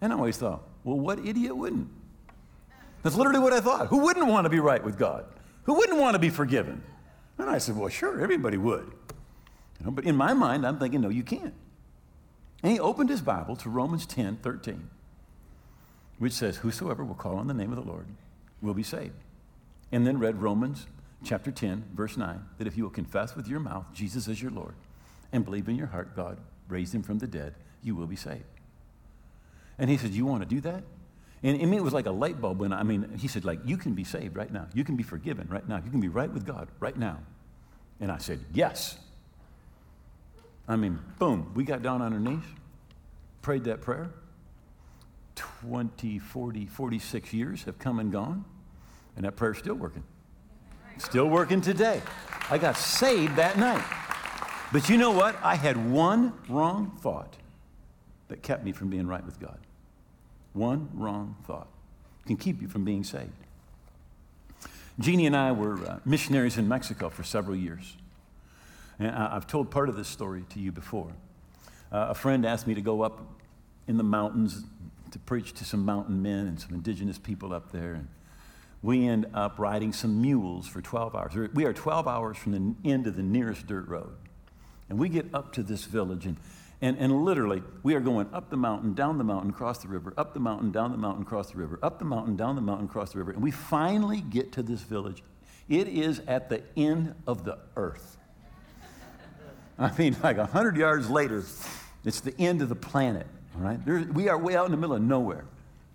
And 0.00 0.12
I 0.12 0.16
always 0.16 0.36
thought, 0.36 0.62
Well, 0.84 0.98
what 0.98 1.20
idiot 1.20 1.56
wouldn't? 1.56 1.88
That's 3.02 3.16
literally 3.16 3.38
what 3.38 3.52
I 3.52 3.60
thought. 3.60 3.86
Who 3.86 3.98
wouldn't 3.98 4.26
want 4.26 4.44
to 4.44 4.50
be 4.50 4.60
right 4.60 4.82
with 4.82 4.98
God? 4.98 5.24
Who 5.64 5.74
wouldn't 5.74 5.98
want 5.98 6.14
to 6.14 6.18
be 6.18 6.28
forgiven? 6.28 6.82
And 7.38 7.48
I 7.48 7.58
said, 7.58 7.76
Well, 7.76 7.88
sure, 7.88 8.20
everybody 8.20 8.56
would. 8.56 8.92
You 9.78 9.86
know, 9.86 9.92
but 9.92 10.04
in 10.04 10.16
my 10.16 10.34
mind, 10.34 10.66
I'm 10.66 10.78
thinking, 10.78 11.00
No, 11.00 11.08
you 11.08 11.22
can't. 11.22 11.54
And 12.62 12.72
he 12.72 12.80
opened 12.80 13.10
his 13.10 13.22
Bible 13.22 13.56
to 13.56 13.70
Romans 13.70 14.04
10 14.06 14.38
13, 14.42 14.88
which 16.18 16.32
says, 16.32 16.58
Whosoever 16.58 17.04
will 17.04 17.14
call 17.14 17.36
on 17.36 17.46
the 17.46 17.54
name 17.54 17.72
of 17.72 17.76
the 17.76 17.88
Lord 17.88 18.06
will 18.60 18.74
be 18.74 18.82
saved. 18.82 19.14
And 19.92 20.04
then 20.04 20.18
read 20.18 20.42
Romans 20.42 20.86
chapter 21.24 21.50
10, 21.50 21.84
verse 21.94 22.16
9, 22.16 22.44
that 22.58 22.66
if 22.66 22.76
you 22.76 22.84
will 22.84 22.90
confess 22.90 23.34
with 23.36 23.48
your 23.48 23.60
mouth 23.60 23.86
Jesus 23.92 24.28
as 24.28 24.40
your 24.40 24.50
Lord 24.50 24.74
and 25.32 25.44
believe 25.44 25.68
in 25.68 25.76
your 25.76 25.86
heart 25.86 26.14
God 26.16 26.38
raised 26.68 26.94
him 26.94 27.02
from 27.02 27.18
the 27.18 27.26
dead, 27.26 27.54
you 27.82 27.94
will 27.94 28.06
be 28.06 28.16
saved. 28.16 28.44
And 29.78 29.90
he 29.90 29.96
said, 29.96 30.10
You 30.10 30.26
want 30.26 30.42
to 30.42 30.48
do 30.48 30.60
that? 30.62 30.84
And 31.42 31.60
I 31.60 31.64
mean, 31.64 31.74
it 31.74 31.82
was 31.82 31.92
like 31.92 32.06
a 32.06 32.12
light 32.12 32.40
bulb 32.40 32.60
when 32.60 32.72
I 32.72 32.82
mean, 32.82 33.18
he 33.18 33.26
said, 33.26 33.44
like, 33.44 33.58
you 33.64 33.76
can 33.76 33.94
be 33.94 34.04
saved 34.04 34.36
right 34.36 34.52
now. 34.52 34.68
You 34.74 34.84
can 34.84 34.96
be 34.96 35.02
forgiven 35.02 35.48
right 35.50 35.68
now. 35.68 35.82
You 35.84 35.90
can 35.90 36.00
be 36.00 36.08
right 36.08 36.30
with 36.30 36.46
God 36.46 36.68
right 36.78 36.96
now. 36.96 37.18
And 38.00 38.10
I 38.10 38.18
said, 38.18 38.40
Yes. 38.52 38.98
I 40.68 40.76
mean, 40.76 41.00
boom, 41.18 41.52
we 41.54 41.64
got 41.64 41.82
down 41.82 42.02
on 42.02 42.12
our 42.12 42.20
knees, 42.20 42.44
prayed 43.42 43.64
that 43.64 43.80
prayer. 43.80 44.10
20, 45.34 46.18
40, 46.18 46.66
46 46.66 47.32
years 47.32 47.64
have 47.64 47.78
come 47.78 47.98
and 47.98 48.12
gone, 48.12 48.44
and 49.16 49.24
that 49.24 49.36
prayer's 49.36 49.58
still 49.58 49.74
working. 49.74 50.04
Still 50.98 51.28
working 51.28 51.60
today. 51.60 52.02
I 52.50 52.58
got 52.58 52.76
saved 52.76 53.36
that 53.36 53.58
night. 53.58 53.84
But 54.72 54.88
you 54.88 54.96
know 54.96 55.10
what? 55.10 55.36
I 55.42 55.54
had 55.54 55.90
one 55.90 56.32
wrong 56.48 56.96
thought 57.00 57.36
that 58.28 58.42
kept 58.42 58.64
me 58.64 58.72
from 58.72 58.88
being 58.88 59.06
right 59.06 59.24
with 59.24 59.38
God. 59.38 59.58
One 60.54 60.88
wrong 60.94 61.36
thought 61.46 61.68
can 62.26 62.36
keep 62.36 62.62
you 62.62 62.68
from 62.68 62.84
being 62.84 63.04
saved. 63.04 63.32
Jeannie 64.98 65.26
and 65.26 65.36
I 65.36 65.52
were 65.52 65.74
uh, 65.86 65.98
missionaries 66.04 66.58
in 66.58 66.68
Mexico 66.68 67.08
for 67.08 67.22
several 67.22 67.56
years. 67.56 67.96
And 68.98 69.10
I, 69.10 69.34
have 69.34 69.46
told 69.46 69.70
part 69.70 69.88
of 69.88 69.96
this 69.96 70.08
story 70.08 70.44
to 70.50 70.60
you 70.60 70.70
before. 70.70 71.12
Uh, 71.90 72.08
a 72.10 72.14
friend 72.14 72.46
asked 72.46 72.66
me 72.66 72.74
to 72.74 72.80
go 72.80 73.02
up 73.02 73.20
in 73.88 73.96
the 73.96 74.04
mountains 74.04 74.64
to 75.10 75.18
preach 75.18 75.52
to 75.54 75.64
some 75.64 75.84
mountain 75.84 76.22
men 76.22 76.46
and 76.46 76.60
some 76.60 76.74
indigenous 76.74 77.18
people 77.18 77.52
up 77.52 77.72
there. 77.72 77.94
And 77.94 78.08
we 78.82 79.06
end 79.06 79.26
up 79.32 79.58
riding 79.58 79.92
some 79.92 80.20
mules 80.20 80.66
for 80.66 80.82
12 80.82 81.14
hours. 81.14 81.50
We 81.54 81.64
are 81.64 81.72
12 81.72 82.08
hours 82.08 82.36
from 82.36 82.52
the 82.52 82.90
end 82.90 83.06
of 83.06 83.16
the 83.16 83.22
nearest 83.22 83.66
dirt 83.66 83.86
road. 83.88 84.12
And 84.88 84.98
we 84.98 85.08
get 85.08 85.26
up 85.32 85.52
to 85.54 85.62
this 85.62 85.84
village, 85.84 86.26
and, 86.26 86.36
and, 86.82 86.98
and 86.98 87.24
literally, 87.24 87.62
we 87.84 87.94
are 87.94 88.00
going 88.00 88.28
up 88.32 88.50
the 88.50 88.56
mountain, 88.56 88.94
down 88.94 89.18
the 89.18 89.24
mountain, 89.24 89.50
across 89.50 89.78
the 89.78 89.88
river, 89.88 90.12
up 90.18 90.34
the 90.34 90.40
mountain, 90.40 90.72
down 90.72 90.90
the 90.90 90.98
mountain, 90.98 91.22
across 91.22 91.52
the 91.52 91.58
river, 91.58 91.78
up 91.82 92.00
the 92.00 92.04
mountain, 92.04 92.36
down 92.36 92.56
the 92.56 92.60
mountain, 92.60 92.86
across 92.86 93.12
the 93.12 93.18
river. 93.18 93.30
And 93.30 93.42
we 93.42 93.52
finally 93.52 94.20
get 94.20 94.52
to 94.52 94.62
this 94.62 94.80
village. 94.82 95.22
It 95.68 95.86
is 95.86 96.20
at 96.26 96.48
the 96.48 96.62
end 96.76 97.14
of 97.26 97.44
the 97.44 97.58
earth. 97.76 98.16
I 99.78 99.96
mean, 99.96 100.16
like 100.22 100.38
100 100.38 100.76
yards 100.76 101.08
later, 101.08 101.44
it's 102.04 102.20
the 102.20 102.34
end 102.38 102.62
of 102.62 102.68
the 102.68 102.74
planet, 102.74 103.28
all 103.54 103.62
right? 103.62 103.82
There, 103.86 104.00
we 104.12 104.28
are 104.28 104.36
way 104.36 104.56
out 104.56 104.66
in 104.66 104.72
the 104.72 104.76
middle 104.76 104.96
of 104.96 105.02
nowhere, 105.02 105.44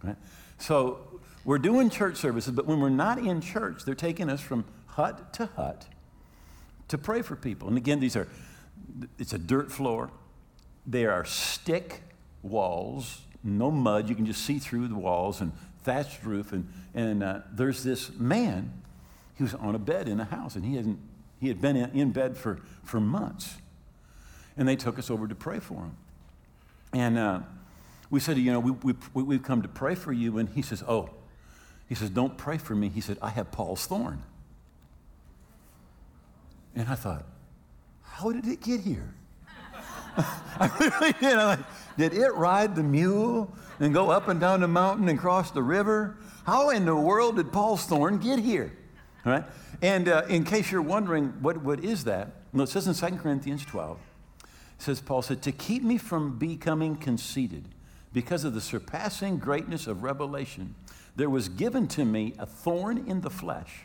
right? 0.02 0.16
So 0.58 1.07
we're 1.48 1.58
doing 1.58 1.90
church 1.90 2.18
services, 2.18 2.54
but 2.54 2.68
when 2.68 2.80
we're 2.80 2.90
not 2.90 3.18
in 3.18 3.42
church, 3.42 3.86
they're 3.86 3.96
taking 3.96 4.30
us 4.30 4.42
from 4.42 4.66
hut 4.86 5.34
to 5.34 5.48
hut 5.56 5.88
to 6.90 6.98
pray 6.98 7.24
for 7.24 7.36
people. 7.36 7.68
And 7.68 7.78
again, 7.78 8.00
these 8.00 8.16
are, 8.16 8.28
it's 9.18 9.34
a 9.34 9.40
dirt 9.40 9.72
floor. 9.72 10.12
There 10.86 11.12
are 11.12 11.26
stick 11.26 12.04
walls, 12.44 13.22
no 13.44 13.72
mud. 13.72 14.10
You 14.10 14.16
can 14.16 14.26
just 14.26 14.46
see 14.46 14.60
through 14.60 14.90
the 14.90 14.96
walls 14.96 15.42
and 15.42 15.52
thatched 15.84 16.24
roof. 16.24 16.54
And, 16.54 16.72
and 16.94 17.24
uh, 17.24 17.40
there's 17.52 17.84
this 17.84 18.12
man, 18.12 18.72
he 19.36 19.44
was 19.44 19.56
on 19.56 19.74
a 19.74 19.80
bed 19.80 20.08
in 20.08 20.20
a 20.20 20.26
house, 20.26 20.56
and 20.56 20.64
he, 20.64 20.76
hadn't, 20.76 21.00
he 21.40 21.48
had 21.48 21.60
been 21.60 21.76
in, 21.76 21.90
in 21.92 22.12
bed 22.12 22.38
for, 22.38 22.60
for 22.84 23.00
months 23.00 23.56
and 24.58 24.68
they 24.68 24.76
took 24.76 25.00
us 25.00 25.10
over 25.10 25.28
to 25.28 25.36
pray 25.36 25.60
for 25.60 25.76
him. 25.76 25.98
And 26.94 27.18
uh, 27.18 27.40
we 28.10 28.20
said, 28.20 28.38
you 28.38 28.52
know, 28.52 28.60
we, 28.60 28.94
we, 29.14 29.24
we've 29.24 29.44
come 29.44 29.62
to 29.62 29.68
pray 29.68 29.96
for 29.96 30.12
you. 30.12 30.40
And 30.40 30.50
he 30.50 30.62
says, 30.62 30.84
oh, 30.88 31.10
he 31.88 31.96
says, 31.96 32.10
don't 32.10 32.38
pray 32.38 32.58
for 32.58 32.76
me. 32.76 32.90
He 32.90 33.02
said, 33.02 33.18
I 33.22 33.30
have 33.30 33.52
Paul's 33.52 33.86
thorn. 33.86 34.24
And 36.76 36.88
I 36.90 36.96
thought, 36.96 37.26
how 38.04 38.32
did 38.32 38.48
it 38.48 38.62
get 38.62 38.82
here? 38.82 39.14
I 40.18 40.70
really 40.80 41.14
did. 41.14 41.34
I'm 41.34 41.60
like, 41.60 41.66
did 41.98 42.14
it 42.14 42.34
ride 42.34 42.76
the 42.76 42.84
mule 42.84 43.54
and 43.80 43.94
go 43.94 44.10
up 44.10 44.28
and 44.28 44.40
down 44.40 44.62
the 44.62 44.68
mountain 44.68 45.08
and 45.08 45.18
cross 45.18 45.52
the 45.52 45.64
river? 45.64 46.18
How 46.46 46.70
in 46.72 46.86
the 46.86 46.96
world 46.96 47.38
did 47.38 47.52
Paul's 47.52 47.86
thorn 47.86 48.18
get 48.18 48.40
here? 48.40 48.74
All 49.26 49.32
right? 49.32 49.44
And 49.82 50.10
uh, 50.10 50.24
in 50.28 50.44
case 50.44 50.72
you're 50.72 50.82
wondering, 50.82 51.28
what, 51.42 51.58
what 51.64 51.84
is 51.84 52.04
that? 52.06 52.32
Well, 52.54 52.64
it 52.64 52.70
says 52.70 52.88
in 52.88 52.94
2 52.94 53.18
Corinthians 53.18 53.66
12, 53.66 54.00
says 54.80 55.02
Paul 55.02 55.22
said, 55.22 55.42
to 55.44 55.52
keep 55.52 55.84
me 55.84 55.98
from 55.98 56.38
becoming 56.38 56.96
conceited 56.96 57.66
because 58.14 58.44
of 58.44 58.54
the 58.54 58.62
surpassing 58.62 59.38
greatness 59.38 59.88
of 59.88 60.04
revelation, 60.04 60.76
there 61.18 61.30
was 61.30 61.50
given 61.50 61.88
to 61.88 62.06
me 62.06 62.34
a 62.38 62.46
thorn 62.46 63.04
in 63.08 63.22
the 63.22 63.30
flesh, 63.30 63.82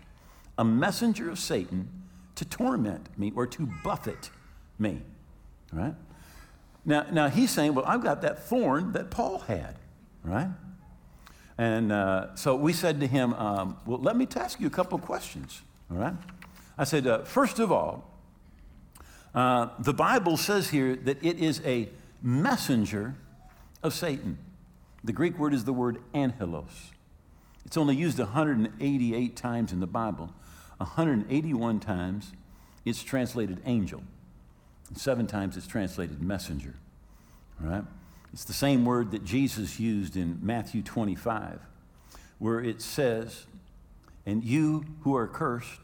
a 0.58 0.64
messenger 0.64 1.30
of 1.30 1.38
Satan 1.38 1.88
to 2.34 2.44
torment 2.44 3.08
me 3.18 3.32
or 3.34 3.46
to 3.46 3.68
buffet 3.82 4.30
me. 4.78 5.00
Right? 5.72 5.94
Now, 6.84 7.06
now 7.10 7.28
he's 7.28 7.50
saying, 7.50 7.74
well, 7.74 7.86
I've 7.86 8.02
got 8.02 8.20
that 8.22 8.44
thorn 8.44 8.92
that 8.92 9.10
Paul 9.10 9.38
had, 9.40 9.76
right? 10.22 10.48
And 11.56 11.90
uh, 11.90 12.34
so 12.34 12.54
we 12.54 12.74
said 12.74 13.00
to 13.00 13.06
him, 13.06 13.32
um, 13.34 13.78
well, 13.86 13.98
let 13.98 14.16
me 14.16 14.28
ask 14.36 14.60
you 14.60 14.66
a 14.66 14.70
couple 14.70 14.98
of 14.98 15.04
questions, 15.04 15.62
all 15.90 15.96
right? 15.96 16.14
I 16.76 16.84
said, 16.84 17.06
uh, 17.06 17.24
first 17.24 17.58
of 17.58 17.72
all, 17.72 18.10
uh, 19.34 19.68
the 19.78 19.94
Bible 19.94 20.36
says 20.36 20.68
here 20.68 20.96
that 20.96 21.24
it 21.24 21.38
is 21.38 21.62
a 21.64 21.88
messenger 22.20 23.14
of 23.82 23.94
Satan. 23.94 24.36
The 25.02 25.12
Greek 25.12 25.38
word 25.38 25.54
is 25.54 25.64
the 25.64 25.72
word 25.72 25.98
angelos. 26.12 26.92
It's 27.72 27.78
only 27.78 27.96
used 27.96 28.18
188 28.18 29.34
times 29.34 29.72
in 29.72 29.80
the 29.80 29.86
Bible. 29.86 30.28
181 30.76 31.80
times 31.80 32.30
it's 32.84 33.02
translated 33.02 33.62
angel. 33.64 34.02
Seven 34.94 35.26
times 35.26 35.56
it's 35.56 35.66
translated 35.66 36.20
messenger. 36.20 36.74
All 37.64 37.70
right? 37.70 37.84
It's 38.30 38.44
the 38.44 38.52
same 38.52 38.84
word 38.84 39.12
that 39.12 39.24
Jesus 39.24 39.80
used 39.80 40.18
in 40.18 40.38
Matthew 40.42 40.82
25, 40.82 41.60
where 42.38 42.60
it 42.60 42.82
says, 42.82 43.46
And 44.26 44.44
you 44.44 44.84
who 45.00 45.16
are 45.16 45.26
cursed, 45.26 45.80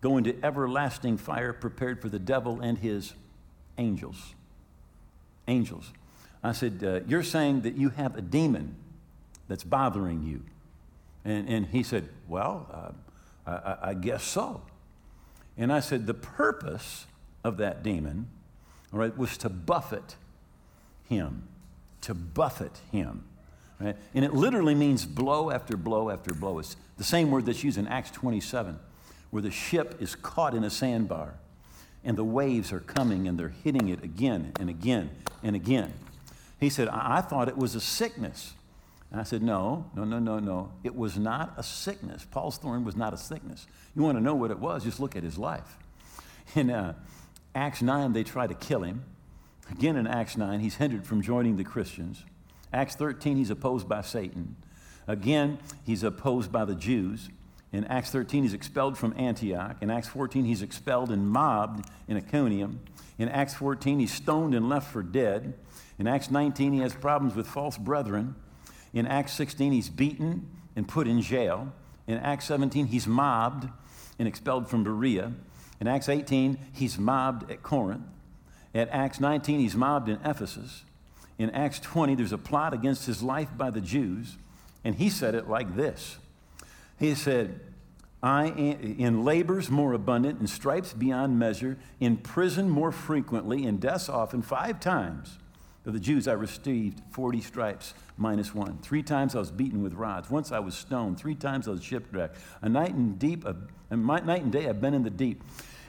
go 0.00 0.16
into 0.16 0.42
everlasting 0.42 1.18
fire 1.18 1.52
prepared 1.52 2.00
for 2.00 2.08
the 2.08 2.18
devil 2.18 2.62
and 2.62 2.78
his 2.78 3.12
angels. 3.76 4.34
Angels. 5.48 5.92
I 6.42 6.52
said, 6.52 6.82
uh, 6.82 7.00
You're 7.06 7.22
saying 7.22 7.60
that 7.60 7.76
you 7.76 7.90
have 7.90 8.16
a 8.16 8.22
demon 8.22 8.74
that's 9.48 9.64
bothering 9.64 10.22
you. 10.22 10.44
And, 11.28 11.48
and 11.48 11.66
he 11.66 11.82
said, 11.82 12.08
Well, 12.26 12.94
uh, 13.46 13.50
I, 13.50 13.90
I 13.90 13.94
guess 13.94 14.24
so. 14.24 14.62
And 15.56 15.72
I 15.72 15.80
said, 15.80 16.06
The 16.06 16.14
purpose 16.14 17.06
of 17.44 17.58
that 17.58 17.82
demon, 17.82 18.28
all 18.92 18.98
right, 18.98 19.16
was 19.16 19.36
to 19.38 19.48
buffet 19.48 20.16
him, 21.08 21.48
to 22.02 22.14
buffet 22.14 22.80
him. 22.90 23.24
Right? 23.80 23.96
And 24.14 24.24
it 24.24 24.34
literally 24.34 24.74
means 24.74 25.04
blow 25.04 25.50
after 25.50 25.76
blow 25.76 26.10
after 26.10 26.34
blow. 26.34 26.58
It's 26.58 26.76
the 26.96 27.04
same 27.04 27.30
word 27.30 27.46
that's 27.46 27.62
used 27.62 27.78
in 27.78 27.86
Acts 27.86 28.10
27 28.10 28.78
where 29.30 29.42
the 29.42 29.50
ship 29.50 29.96
is 30.00 30.14
caught 30.14 30.54
in 30.54 30.64
a 30.64 30.70
sandbar 30.70 31.34
and 32.02 32.16
the 32.16 32.24
waves 32.24 32.72
are 32.72 32.80
coming 32.80 33.28
and 33.28 33.38
they're 33.38 33.54
hitting 33.62 33.88
it 33.88 34.02
again 34.02 34.52
and 34.58 34.70
again 34.70 35.10
and 35.42 35.54
again. 35.54 35.92
He 36.58 36.70
said, 36.70 36.88
I, 36.88 37.18
I 37.18 37.20
thought 37.20 37.48
it 37.48 37.56
was 37.56 37.74
a 37.74 37.80
sickness. 37.80 38.54
And 39.10 39.20
I 39.20 39.24
said, 39.24 39.42
No, 39.42 39.90
no, 39.94 40.04
no, 40.04 40.18
no, 40.18 40.38
no. 40.38 40.72
It 40.84 40.94
was 40.94 41.18
not 41.18 41.54
a 41.56 41.62
sickness. 41.62 42.26
Paul's 42.30 42.58
thorn 42.58 42.84
was 42.84 42.96
not 42.96 43.14
a 43.14 43.18
sickness. 43.18 43.66
You 43.94 44.02
want 44.02 44.18
to 44.18 44.22
know 44.22 44.34
what 44.34 44.50
it 44.50 44.58
was? 44.58 44.84
Just 44.84 45.00
look 45.00 45.16
at 45.16 45.22
his 45.22 45.38
life. 45.38 45.78
In 46.54 46.70
uh, 46.70 46.94
Acts 47.54 47.82
9, 47.82 48.12
they 48.12 48.24
try 48.24 48.46
to 48.46 48.54
kill 48.54 48.82
him. 48.82 49.04
Again, 49.70 49.96
in 49.96 50.06
Acts 50.06 50.36
9, 50.36 50.60
he's 50.60 50.76
hindered 50.76 51.06
from 51.06 51.22
joining 51.22 51.56
the 51.56 51.64
Christians. 51.64 52.24
Acts 52.72 52.94
13, 52.94 53.36
he's 53.36 53.50
opposed 53.50 53.88
by 53.88 54.02
Satan. 54.02 54.56
Again, 55.06 55.58
he's 55.84 56.02
opposed 56.02 56.52
by 56.52 56.64
the 56.64 56.74
Jews. 56.74 57.28
In 57.72 57.84
Acts 57.84 58.10
13, 58.10 58.44
he's 58.44 58.54
expelled 58.54 58.96
from 58.96 59.14
Antioch. 59.18 59.76
In 59.82 59.90
Acts 59.90 60.08
14, 60.08 60.44
he's 60.44 60.62
expelled 60.62 61.10
and 61.10 61.28
mobbed 61.28 61.88
in 62.06 62.16
Iconium. 62.16 62.80
In 63.18 63.28
Acts 63.28 63.54
14, 63.54 63.98
he's 63.98 64.12
stoned 64.12 64.54
and 64.54 64.68
left 64.68 64.90
for 64.90 65.02
dead. 65.02 65.54
In 65.98 66.06
Acts 66.06 66.30
19, 66.30 66.72
he 66.72 66.80
has 66.80 66.94
problems 66.94 67.34
with 67.34 67.46
false 67.46 67.76
brethren. 67.76 68.36
In 68.92 69.06
Acts 69.06 69.32
16, 69.32 69.72
he's 69.72 69.88
beaten 69.88 70.48
and 70.76 70.86
put 70.88 71.06
in 71.06 71.20
jail. 71.20 71.72
In 72.06 72.18
Acts 72.18 72.46
17, 72.46 72.86
he's 72.86 73.06
mobbed 73.06 73.68
and 74.18 74.26
expelled 74.26 74.68
from 74.68 74.84
Berea. 74.84 75.32
In 75.80 75.86
Acts 75.86 76.08
18, 76.08 76.58
he's 76.72 76.98
mobbed 76.98 77.50
at 77.50 77.62
Corinth. 77.62 78.06
At 78.74 78.88
Acts 78.90 79.20
19, 79.20 79.60
he's 79.60 79.74
mobbed 79.74 80.08
in 80.08 80.18
Ephesus. 80.24 80.84
In 81.38 81.50
Acts 81.50 81.80
20, 81.80 82.14
there's 82.16 82.32
a 82.32 82.38
plot 82.38 82.74
against 82.74 83.06
his 83.06 83.22
life 83.22 83.48
by 83.56 83.70
the 83.70 83.80
Jews. 83.80 84.36
And 84.84 84.96
he 84.96 85.08
said 85.08 85.34
it 85.34 85.48
like 85.48 85.76
this 85.76 86.18
He 86.98 87.14
said, 87.14 87.60
I 88.22 88.46
am 88.46 88.96
in 88.98 89.24
labors 89.24 89.70
more 89.70 89.92
abundant, 89.92 90.40
in 90.40 90.46
stripes 90.48 90.92
beyond 90.92 91.38
measure, 91.38 91.78
in 92.00 92.16
prison 92.16 92.68
more 92.68 92.90
frequently, 92.90 93.64
in 93.64 93.78
deaths 93.78 94.08
often, 94.08 94.42
five 94.42 94.80
times. 94.80 95.38
For 95.88 95.92
the 95.92 96.00
Jews, 96.00 96.28
I 96.28 96.34
received 96.34 97.00
40 97.12 97.40
stripes 97.40 97.94
minus 98.18 98.54
one. 98.54 98.76
Three 98.82 99.02
times 99.02 99.34
I 99.34 99.38
was 99.38 99.50
beaten 99.50 99.82
with 99.82 99.94
rods. 99.94 100.28
Once 100.28 100.52
I 100.52 100.58
was 100.58 100.74
stoned. 100.74 101.18
Three 101.18 101.34
times 101.34 101.66
I 101.66 101.70
was 101.70 101.82
shipwrecked. 101.82 102.36
A 102.60 102.68
night 102.68 102.92
and 102.92 103.18
deep, 103.18 103.46
a, 103.46 103.56
a 103.88 103.96
night 103.96 104.42
and 104.42 104.52
day 104.52 104.68
I've 104.68 104.82
been 104.82 104.92
in 104.92 105.02
the 105.02 105.08
deep 105.08 105.42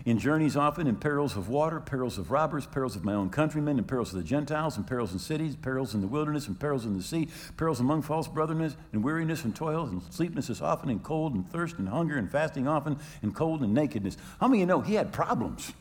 in 0.05 0.17
journeys 0.17 0.55
often, 0.55 0.88
in 0.88 0.95
perils 0.95 1.35
of 1.35 1.49
water, 1.49 1.81
perils 1.81 2.17
of 2.17 2.31
robbers, 2.31 2.65
perils 2.65 2.95
of 2.95 3.03
my 3.03 3.13
own 3.13 3.29
countrymen, 3.29 3.77
and 3.77 3.85
perils 3.85 4.13
of 4.13 4.19
the 4.19 4.23
Gentiles, 4.23 4.77
and 4.77 4.88
perils 4.88 5.12
in 5.12 5.19
cities, 5.19 5.57
perils 5.57 5.93
in 5.93 5.99
the 5.99 6.07
wilderness, 6.07 6.47
and 6.47 6.57
perils 6.57 6.85
in 6.85 6.95
the 6.95 7.03
sea, 7.03 7.27
perils 7.57 7.81
among 7.81 8.01
false 8.01 8.29
brethren, 8.29 8.73
and 8.93 9.03
weariness 9.03 9.43
and 9.43 9.53
toil, 9.53 9.83
and 9.83 10.01
sleeplessness 10.13 10.62
often, 10.62 10.89
and 10.89 11.03
cold, 11.03 11.35
and 11.35 11.51
thirst, 11.51 11.77
and 11.77 11.89
hunger, 11.89 12.15
and 12.15 12.31
fasting 12.31 12.69
often, 12.69 12.97
and 13.21 13.35
cold, 13.35 13.59
and 13.63 13.73
nakedness. 13.73 14.15
How 14.39 14.47
many 14.47 14.59
of 14.59 14.62
you 14.62 14.65
know 14.67 14.79
he 14.79 14.93
had 14.93 15.12
problems? 15.12 15.73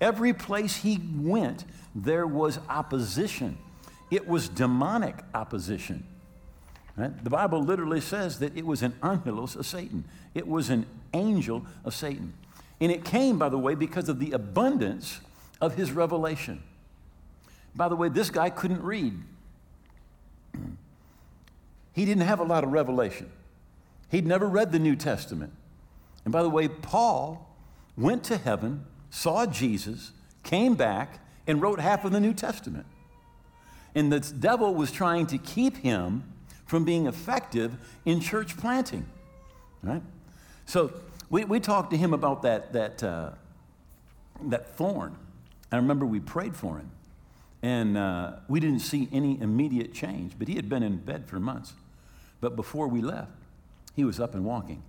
Every 0.00 0.32
place 0.32 0.76
he 0.76 1.00
went, 1.16 1.64
there 1.94 2.26
was 2.26 2.58
opposition. 2.68 3.58
It 4.10 4.28
was 4.28 4.48
demonic 4.48 5.16
opposition. 5.34 6.04
Right? 6.96 7.22
The 7.22 7.30
Bible 7.30 7.62
literally 7.62 8.00
says 8.00 8.38
that 8.38 8.56
it 8.56 8.64
was 8.64 8.82
an 8.82 8.94
angelos 9.02 9.56
of 9.56 9.66
Satan. 9.66 10.04
It 10.34 10.46
was 10.46 10.70
an 10.70 10.86
angel 11.12 11.64
of 11.84 11.94
Satan. 11.94 12.32
And 12.80 12.92
it 12.92 13.04
came, 13.04 13.38
by 13.38 13.48
the 13.48 13.58
way, 13.58 13.74
because 13.74 14.08
of 14.08 14.18
the 14.18 14.32
abundance 14.32 15.20
of 15.60 15.74
his 15.74 15.92
revelation. 15.92 16.62
By 17.74 17.88
the 17.88 17.96
way, 17.96 18.08
this 18.08 18.30
guy 18.30 18.50
couldn't 18.50 18.82
read. 18.82 19.14
He 21.92 22.04
didn't 22.04 22.24
have 22.24 22.40
a 22.40 22.44
lot 22.44 22.64
of 22.64 22.72
revelation. 22.72 23.30
He'd 24.10 24.26
never 24.26 24.46
read 24.46 24.72
the 24.72 24.78
New 24.78 24.96
Testament. 24.96 25.52
And 26.24 26.32
by 26.32 26.42
the 26.42 26.50
way, 26.50 26.68
Paul 26.68 27.48
went 27.96 28.24
to 28.24 28.36
heaven, 28.36 28.84
saw 29.10 29.46
Jesus, 29.46 30.12
came 30.42 30.74
back, 30.74 31.20
and 31.46 31.62
wrote 31.62 31.80
half 31.80 32.04
of 32.04 32.12
the 32.12 32.20
New 32.20 32.34
Testament. 32.34 32.86
And 33.94 34.12
the 34.12 34.20
devil 34.20 34.74
was 34.74 34.92
trying 34.92 35.26
to 35.28 35.38
keep 35.38 35.78
him 35.78 36.24
from 36.66 36.84
being 36.84 37.06
effective 37.06 37.76
in 38.04 38.20
church 38.20 38.56
planting. 38.56 39.06
Right? 39.82 40.02
So 40.66 40.92
we, 41.30 41.44
we 41.44 41.60
talked 41.60 41.90
to 41.92 41.96
him 41.96 42.12
about 42.12 42.42
that, 42.42 42.72
that, 42.72 43.02
uh, 43.02 43.30
that 44.44 44.76
thorn. 44.76 45.16
I 45.72 45.76
remember 45.76 46.04
we 46.04 46.20
prayed 46.20 46.56
for 46.56 46.76
him. 46.76 46.90
And 47.62 47.96
uh, 47.96 48.32
we 48.48 48.60
didn't 48.60 48.80
see 48.80 49.08
any 49.12 49.40
immediate 49.40 49.94
change, 49.94 50.34
but 50.38 50.46
he 50.46 50.56
had 50.56 50.68
been 50.68 50.82
in 50.82 50.98
bed 50.98 51.26
for 51.26 51.40
months. 51.40 51.72
But 52.40 52.54
before 52.54 52.86
we 52.86 53.00
left, 53.00 53.32
he 53.94 54.04
was 54.04 54.20
up 54.20 54.34
and 54.34 54.44
walking. 54.44 54.82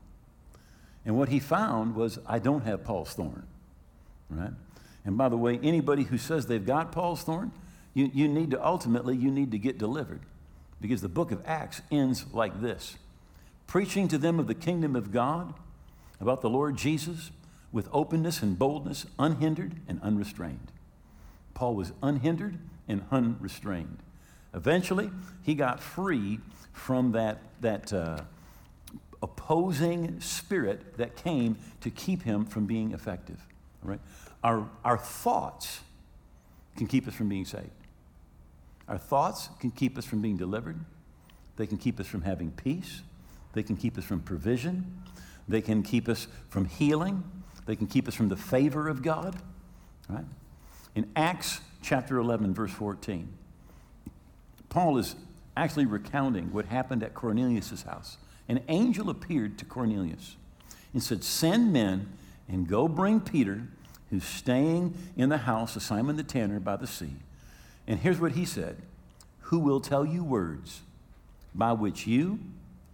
And 1.06 1.17
what 1.17 1.30
he 1.30 1.39
found 1.39 1.95
was, 1.95 2.19
I 2.27 2.39
don't 2.39 2.65
have 2.65 2.84
Paul's 2.84 3.13
thorn, 3.13 3.47
right? 4.30 4.52
And 5.06 5.18
by 5.18 5.30
the 5.30 5.38
way, 5.38 5.60
anybody 5.63 6.04
who 6.04 6.18
says 6.18 6.48
they've 6.48 6.66
got 6.66 6.92
Paul's 6.92 7.24
thorn, 7.24 7.52
you, 7.94 8.12
you 8.13 8.28
need 8.28 8.52
to 8.52 8.66
ultimately, 8.66 9.16
you 9.16 9.32
need 9.32 9.52
to 9.52 9.58
get 9.58 9.78
delivered. 9.78 10.22
Because 10.80 11.02
the 11.02 11.10
book 11.10 11.32
of 11.32 11.42
Acts 11.46 11.82
ends 11.92 12.26
like 12.34 12.62
this 12.62 12.98
preaching 13.66 14.08
to 14.08 14.18
them 14.18 14.40
of 14.40 14.48
the 14.48 14.56
kingdom 14.56 14.96
of 14.96 15.12
God 15.12 15.54
about 16.22 16.42
the 16.42 16.50
Lord 16.50 16.78
Jesus 16.78 17.32
with 17.72 17.90
openness 17.92 18.42
and 18.42 18.58
boldness, 18.58 19.06
unhindered 19.20 19.76
and 19.88 20.02
unrestrained. 20.02 20.72
Paul 21.54 21.76
was 21.76 21.92
unhindered 22.02 22.58
and 22.88 23.04
unrestrained. 23.12 23.98
Eventually, 24.54 25.12
he 25.44 25.54
got 25.54 25.82
free 25.82 26.40
from 26.72 27.12
that, 27.12 27.40
that 27.62 27.92
uh, 27.92 28.22
opposing 29.22 30.20
spirit 30.22 30.98
that 30.98 31.16
came 31.16 31.58
to 31.82 31.90
keep 31.90 32.24
him 32.24 32.46
from 32.46 32.66
being 32.66 32.94
effective. 32.94 33.46
Right? 33.88 34.00
Our, 34.43 34.69
our 34.84 34.97
thoughts 34.97 35.82
can 36.76 36.88
keep 36.88 37.08
us 37.08 37.15
from 37.15 37.30
being 37.30 37.45
saved. 37.45 37.71
Our 38.88 38.97
thoughts 38.97 39.50
can 39.60 39.71
keep 39.71 39.97
us 39.97 40.06
from 40.06 40.21
being 40.21 40.38
delivered. 40.38 40.80
They 41.56 41.65
can 41.65 41.78
keep 41.78 42.00
us 42.00 42.08
from 42.08 42.21
having 42.21 42.52
peace. 42.52 43.02
They 43.54 43.63
can 43.63 43.76
keep 43.76 43.97
us 43.97 44.04
from 44.04 44.21
provision. 44.21 45.02
They 45.47 45.62
can 45.62 45.82
keep 45.82 46.08
us 46.08 46.28
from 46.50 46.65
healing. 46.65 47.23
They 47.65 47.76
can 47.76 47.88
keep 47.88 48.08
us 48.08 48.13
from 48.13 48.30
the 48.30 48.38
favor 48.38 48.88
of 48.88 49.02
God. 49.02 49.36
Right? 50.08 50.26
In 50.95 51.10
Acts 51.15 51.62
chapter 51.82 52.17
11, 52.17 52.54
verse 52.54 52.71
14, 52.71 53.28
Paul 54.69 54.97
is 54.97 55.15
actually 55.56 55.86
recounting 55.86 56.54
what 56.54 56.65
happened 56.65 57.04
at 57.04 57.13
Cornelius' 57.13 57.82
house. 57.82 58.17
An 58.47 58.63
angel 58.67 59.10
appeared 59.10 59.58
to 59.58 59.65
Cornelius 59.65 60.36
and 60.93 61.02
said, 61.02 61.23
Send 61.23 61.73
men 61.73 62.10
and 62.47 62.67
go 62.67 62.88
bring 62.88 63.19
Peter, 63.19 63.67
who's 64.10 64.24
staying 64.24 64.96
in 65.15 65.30
the 65.30 65.39
house 65.39 65.76
of 65.76 65.84
Simon 65.84 66.15
the 66.15 66.24
tanner 66.24 66.60
by 66.60 66.76
the 66.76 66.88
sea. 66.88 67.15
And 67.88 68.00
here's 68.00 68.20
what 68.20 68.34
he 68.34 68.46
said 68.46 68.78
Who 69.41 69.60
will 69.60 69.80
tell 69.80 70.06
you 70.06 70.24
words 70.24 70.82
by 71.54 71.74
which 71.74 72.08
you 72.08 72.39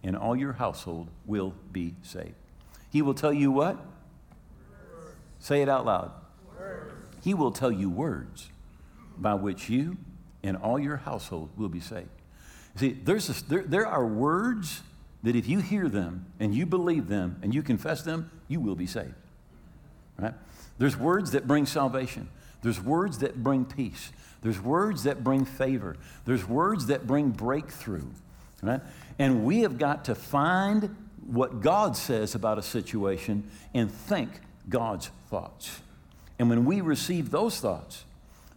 and 0.02 0.16
all 0.16 0.36
your 0.36 0.52
household 0.52 1.08
will 1.26 1.54
be 1.72 1.94
saved. 2.02 2.34
He 2.90 3.02
will 3.02 3.14
tell 3.14 3.32
you 3.32 3.50
what? 3.50 3.76
Words. 3.76 5.16
Say 5.40 5.62
it 5.62 5.68
out 5.68 5.84
loud. 5.84 6.12
Words. 6.58 6.92
He 7.22 7.34
will 7.34 7.50
tell 7.50 7.72
you 7.72 7.90
words 7.90 8.50
by 9.18 9.34
which 9.34 9.68
you 9.68 9.96
and 10.42 10.56
all 10.56 10.78
your 10.78 10.98
household 10.98 11.50
will 11.56 11.68
be 11.68 11.80
saved. 11.80 12.08
See, 12.76 12.92
there's 12.92 13.30
a, 13.30 13.44
there, 13.48 13.62
there 13.62 13.86
are 13.86 14.06
words 14.06 14.82
that 15.22 15.34
if 15.34 15.48
you 15.48 15.60
hear 15.60 15.88
them 15.88 16.26
and 16.38 16.54
you 16.54 16.66
believe 16.66 17.08
them 17.08 17.38
and 17.42 17.54
you 17.54 17.62
confess 17.62 18.02
them, 18.02 18.30
you 18.46 18.60
will 18.60 18.74
be 18.74 18.86
saved. 18.86 19.14
Right? 20.18 20.34
There's 20.78 20.96
words 20.96 21.32
that 21.32 21.46
bring 21.46 21.66
salvation. 21.66 22.28
There's 22.62 22.80
words 22.80 23.18
that 23.18 23.42
bring 23.42 23.64
peace. 23.64 24.10
There's 24.42 24.60
words 24.60 25.04
that 25.04 25.22
bring 25.22 25.44
favor. 25.44 25.96
There's 26.24 26.46
words 26.46 26.86
that 26.86 27.06
bring 27.06 27.30
breakthrough. 27.30 28.06
Right? 28.62 28.80
And 29.18 29.44
we 29.44 29.60
have 29.60 29.78
got 29.78 30.06
to 30.06 30.14
find 30.14 30.96
what 31.26 31.60
God 31.60 31.96
says 31.96 32.34
about 32.34 32.58
a 32.58 32.62
situation 32.62 33.50
and 33.72 33.90
think 33.90 34.30
God's 34.68 35.10
thoughts. 35.30 35.80
And 36.38 36.48
when 36.48 36.64
we 36.64 36.80
receive 36.80 37.30
those 37.30 37.60
thoughts, 37.60 38.04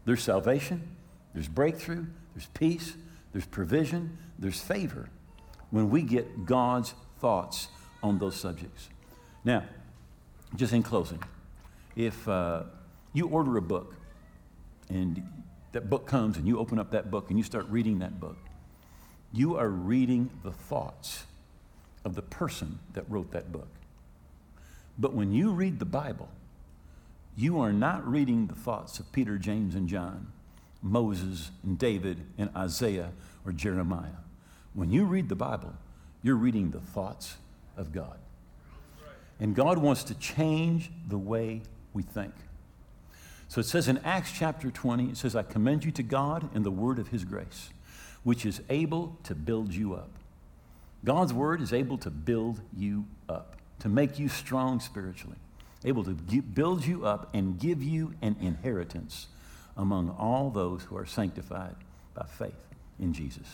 there's 0.05 0.23
salvation, 0.23 0.95
there's 1.33 1.47
breakthrough, 1.47 2.05
there's 2.33 2.47
peace, 2.47 2.93
there's 3.33 3.45
provision, 3.45 4.17
there's 4.39 4.59
favor 4.59 5.09
when 5.69 5.89
we 5.89 6.01
get 6.01 6.45
God's 6.45 6.93
thoughts 7.19 7.67
on 8.01 8.19
those 8.19 8.35
subjects. 8.35 8.89
Now, 9.43 9.63
just 10.55 10.73
in 10.73 10.81
closing, 10.81 11.21
if 11.97 12.27
uh, 12.29 12.61
you 13.11 13.27
order 13.27 13.57
a 13.57 13.61
book 13.61 13.95
and 14.87 15.23
that 15.71 15.89
book 15.89 16.05
comes 16.05 16.37
and 16.37 16.47
you 16.47 16.59
open 16.59 16.77
up 16.77 16.91
that 16.91 17.09
book 17.09 17.29
and 17.29 17.39
you 17.39 17.43
start 17.43 17.65
reading 17.69 17.99
that 17.99 18.19
book, 18.19 18.37
you 19.33 19.57
are 19.57 19.67
reading 19.67 20.29
the 20.43 20.51
thoughts 20.51 21.23
of 22.05 22.13
the 22.13 22.21
person 22.21 22.77
that 22.93 23.03
wrote 23.09 23.31
that 23.31 23.51
book. 23.51 23.67
But 24.99 25.13
when 25.13 25.33
you 25.33 25.51
read 25.51 25.79
the 25.79 25.85
Bible, 25.85 26.29
you 27.35 27.59
are 27.59 27.73
not 27.73 28.07
reading 28.07 28.45
the 28.45 28.55
thoughts 28.55 28.99
of 28.99 29.11
Peter, 29.11 29.39
James, 29.39 29.73
and 29.73 29.87
John, 29.87 30.31
Moses, 30.83 31.49
and 31.63 31.79
David, 31.79 32.21
and 32.37 32.51
Isaiah, 32.55 33.11
or 33.43 33.51
Jeremiah. 33.51 34.21
When 34.75 34.91
you 34.91 35.05
read 35.05 35.29
the 35.29 35.35
Bible, 35.35 35.73
you're 36.21 36.35
reading 36.35 36.69
the 36.69 36.79
thoughts 36.79 37.37
of 37.75 37.91
God. 37.91 38.19
And 39.39 39.55
God 39.55 39.79
wants 39.79 40.03
to 40.05 40.13
change 40.15 40.91
the 41.07 41.17
way 41.17 41.61
we 41.97 42.03
think. 42.03 42.33
So 43.47 43.59
it 43.59 43.65
says 43.65 43.87
in 43.87 43.97
Acts 43.99 44.31
chapter 44.31 44.69
20, 44.69 45.09
it 45.09 45.17
says, 45.17 45.35
I 45.35 45.41
commend 45.41 45.83
you 45.83 45.91
to 45.91 46.03
God 46.03 46.47
and 46.53 46.63
the 46.63 46.71
word 46.71 46.99
of 46.99 47.07
his 47.07 47.25
grace, 47.25 47.71
which 48.23 48.45
is 48.45 48.61
able 48.69 49.17
to 49.23 49.33
build 49.33 49.73
you 49.73 49.95
up. 49.95 50.11
God's 51.03 51.33
word 51.33 51.59
is 51.59 51.73
able 51.73 51.97
to 51.99 52.11
build 52.11 52.61
you 52.77 53.05
up, 53.27 53.55
to 53.79 53.89
make 53.89 54.19
you 54.19 54.29
strong 54.29 54.79
spiritually, 54.79 55.37
able 55.83 56.03
to 56.03 56.11
build 56.11 56.85
you 56.85 57.05
up 57.05 57.33
and 57.33 57.59
give 57.59 57.81
you 57.81 58.13
an 58.21 58.35
inheritance 58.39 59.27
among 59.75 60.09
all 60.19 60.51
those 60.51 60.83
who 60.83 60.97
are 60.97 61.05
sanctified 61.05 61.75
by 62.13 62.25
faith 62.25 62.53
in 62.99 63.13
Jesus. 63.13 63.47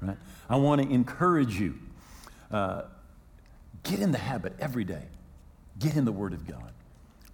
Right? 0.00 0.16
I 0.48 0.56
want 0.56 0.82
to 0.82 0.88
encourage 0.88 1.60
you. 1.60 1.78
Uh, 2.50 2.82
get 3.82 3.98
in 3.98 4.12
the 4.12 4.18
habit 4.18 4.54
every 4.60 4.84
day. 4.84 5.02
Get 5.78 5.96
in 5.96 6.04
the 6.04 6.12
Word 6.12 6.32
of 6.32 6.46
God. 6.46 6.72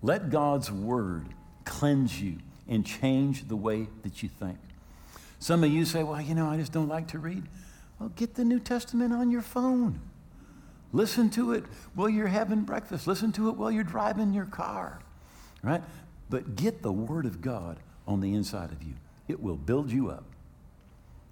Let 0.03 0.31
God's 0.31 0.71
Word 0.71 1.27
cleanse 1.65 2.21
you 2.21 2.38
and 2.69 2.85
change 2.85 3.49
the 3.49 3.57
way 3.57 3.87
that 4.03 4.23
you 4.23 4.29
think. 4.29 4.59
Some 5.38 5.65
of 5.65 5.71
you 5.71 5.85
say, 5.85 6.03
well, 6.03 6.21
you 6.21 6.35
know, 6.35 6.47
I 6.47 6.57
just 6.57 6.73
don't 6.73 6.88
like 6.88 7.09
to 7.09 7.19
read. 7.19 7.45
Well, 7.99 8.11
get 8.11 8.35
the 8.35 8.45
New 8.45 8.61
Testament 8.61 9.12
on 9.12 9.31
your 9.31 9.43
phone. 9.43 10.01
Listen 10.93 11.31
to 11.31 11.53
it 11.53 11.65
while 11.95 12.09
you're 12.09 12.27
having 12.27 12.62
breakfast. 12.62 13.07
Listen 13.07 13.33
to 13.33 13.49
it 13.49 13.57
while 13.57 13.71
you're 13.71 13.85
driving 13.85 14.33
your 14.35 14.45
car. 14.45 15.01
Right? 15.62 15.83
But 16.29 16.57
get 16.57 16.83
the 16.83 16.93
Word 16.93 17.25
of 17.25 17.41
God 17.41 17.79
on 18.07 18.21
the 18.21 18.35
inside 18.35 18.73
of 18.73 18.83
you. 18.83 18.95
It 19.29 19.41
will 19.41 19.57
build 19.57 19.91
you 19.91 20.11
up 20.11 20.25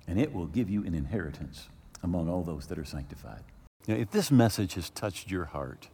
and 0.06 0.18
it 0.18 0.32
will 0.32 0.46
give 0.46 0.70
you 0.70 0.84
an 0.84 0.94
inheritance 0.94 1.68
among 2.02 2.28
all 2.28 2.42
those 2.42 2.66
that 2.66 2.78
are 2.78 2.84
sanctified. 2.84 3.42
Now, 3.86 3.94
if 3.94 4.10
this 4.10 4.30
message 4.30 4.74
has 4.74 4.90
touched 4.90 5.30
your 5.30 5.46
heart, 5.46 5.88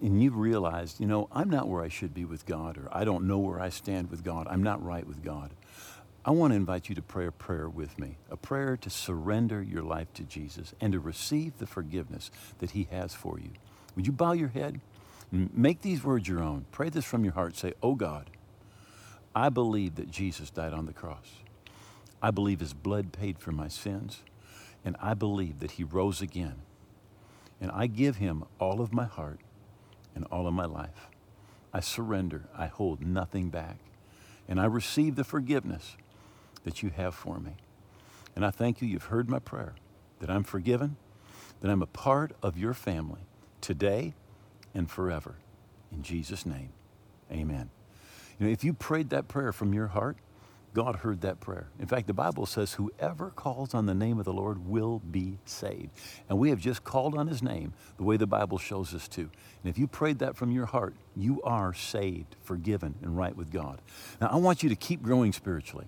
and 0.00 0.22
you've 0.22 0.36
realized, 0.36 1.00
you 1.00 1.06
know, 1.06 1.28
I'm 1.32 1.50
not 1.50 1.68
where 1.68 1.82
I 1.82 1.88
should 1.88 2.12
be 2.12 2.24
with 2.24 2.46
God, 2.46 2.76
or 2.76 2.88
I 2.92 3.04
don't 3.04 3.26
know 3.26 3.38
where 3.38 3.60
I 3.60 3.70
stand 3.70 4.10
with 4.10 4.22
God, 4.22 4.46
I'm 4.50 4.62
not 4.62 4.84
right 4.84 5.06
with 5.06 5.22
God, 5.24 5.52
I 6.26 6.32
want 6.32 6.52
to 6.52 6.56
invite 6.56 6.88
you 6.88 6.96
to 6.96 7.02
pray 7.02 7.26
a 7.26 7.30
prayer 7.32 7.68
with 7.68 8.00
me, 8.00 8.16
a 8.28 8.36
prayer 8.36 8.76
to 8.78 8.90
surrender 8.90 9.62
your 9.62 9.84
life 9.84 10.12
to 10.14 10.24
Jesus 10.24 10.74
and 10.80 10.92
to 10.92 10.98
receive 10.98 11.58
the 11.58 11.68
forgiveness 11.68 12.32
that 12.58 12.72
He 12.72 12.88
has 12.90 13.14
for 13.14 13.38
you. 13.38 13.50
Would 13.94 14.08
you 14.08 14.12
bow 14.12 14.32
your 14.32 14.48
head? 14.48 14.80
Make 15.30 15.82
these 15.82 16.02
words 16.02 16.26
your 16.26 16.42
own. 16.42 16.66
Pray 16.72 16.88
this 16.88 17.04
from 17.04 17.22
your 17.22 17.34
heart. 17.34 17.56
Say, 17.56 17.74
Oh 17.80 17.94
God, 17.94 18.30
I 19.36 19.50
believe 19.50 19.94
that 19.94 20.10
Jesus 20.10 20.50
died 20.50 20.72
on 20.72 20.86
the 20.86 20.92
cross. 20.92 21.30
I 22.20 22.32
believe 22.32 22.58
His 22.58 22.74
blood 22.74 23.12
paid 23.12 23.38
for 23.38 23.52
my 23.52 23.68
sins, 23.68 24.24
and 24.84 24.96
I 25.00 25.14
believe 25.14 25.60
that 25.60 25.72
He 25.72 25.84
rose 25.84 26.20
again. 26.20 26.56
And 27.60 27.70
I 27.70 27.86
give 27.86 28.16
Him 28.16 28.44
all 28.58 28.80
of 28.80 28.92
my 28.92 29.04
heart 29.04 29.38
in 30.16 30.24
all 30.24 30.48
of 30.48 30.54
my 30.54 30.64
life. 30.64 31.08
I 31.72 31.80
surrender. 31.80 32.48
I 32.56 32.66
hold 32.66 33.00
nothing 33.00 33.50
back. 33.50 33.76
And 34.48 34.58
I 34.58 34.64
receive 34.64 35.14
the 35.14 35.24
forgiveness 35.24 35.96
that 36.64 36.82
you 36.82 36.90
have 36.90 37.14
for 37.14 37.38
me. 37.38 37.52
And 38.34 38.44
I 38.44 38.50
thank 38.50 38.80
you, 38.80 38.88
you've 38.88 39.04
heard 39.04 39.28
my 39.28 39.38
prayer, 39.38 39.74
that 40.20 40.30
I'm 40.30 40.42
forgiven, 40.42 40.96
that 41.60 41.70
I'm 41.70 41.82
a 41.82 41.86
part 41.86 42.32
of 42.42 42.56
your 42.56 42.74
family 42.74 43.20
today 43.60 44.14
and 44.74 44.90
forever. 44.90 45.36
In 45.92 46.02
Jesus' 46.02 46.44
name, 46.44 46.70
amen. 47.30 47.70
You 48.38 48.46
know, 48.46 48.52
if 48.52 48.64
you 48.64 48.72
prayed 48.74 49.10
that 49.10 49.28
prayer 49.28 49.52
from 49.52 49.72
your 49.72 49.88
heart, 49.88 50.16
God 50.76 50.96
heard 50.96 51.22
that 51.22 51.40
prayer. 51.40 51.68
In 51.80 51.86
fact, 51.86 52.06
the 52.06 52.12
Bible 52.12 52.44
says, 52.44 52.74
whoever 52.74 53.30
calls 53.30 53.72
on 53.72 53.86
the 53.86 53.94
name 53.94 54.18
of 54.18 54.26
the 54.26 54.32
Lord 54.34 54.68
will 54.68 54.98
be 54.98 55.38
saved. 55.46 55.88
And 56.28 56.38
we 56.38 56.50
have 56.50 56.60
just 56.60 56.84
called 56.84 57.16
on 57.16 57.28
his 57.28 57.42
name 57.42 57.72
the 57.96 58.02
way 58.02 58.18
the 58.18 58.26
Bible 58.26 58.58
shows 58.58 58.92
us 58.92 59.08
to. 59.08 59.22
And 59.22 59.70
if 59.70 59.78
you 59.78 59.86
prayed 59.86 60.18
that 60.18 60.36
from 60.36 60.50
your 60.50 60.66
heart, 60.66 60.94
you 61.16 61.40
are 61.44 61.72
saved, 61.72 62.36
forgiven, 62.42 62.94
and 63.00 63.16
right 63.16 63.34
with 63.34 63.50
God. 63.50 63.80
Now, 64.20 64.26
I 64.26 64.36
want 64.36 64.62
you 64.62 64.68
to 64.68 64.76
keep 64.76 65.02
growing 65.02 65.32
spiritually. 65.32 65.86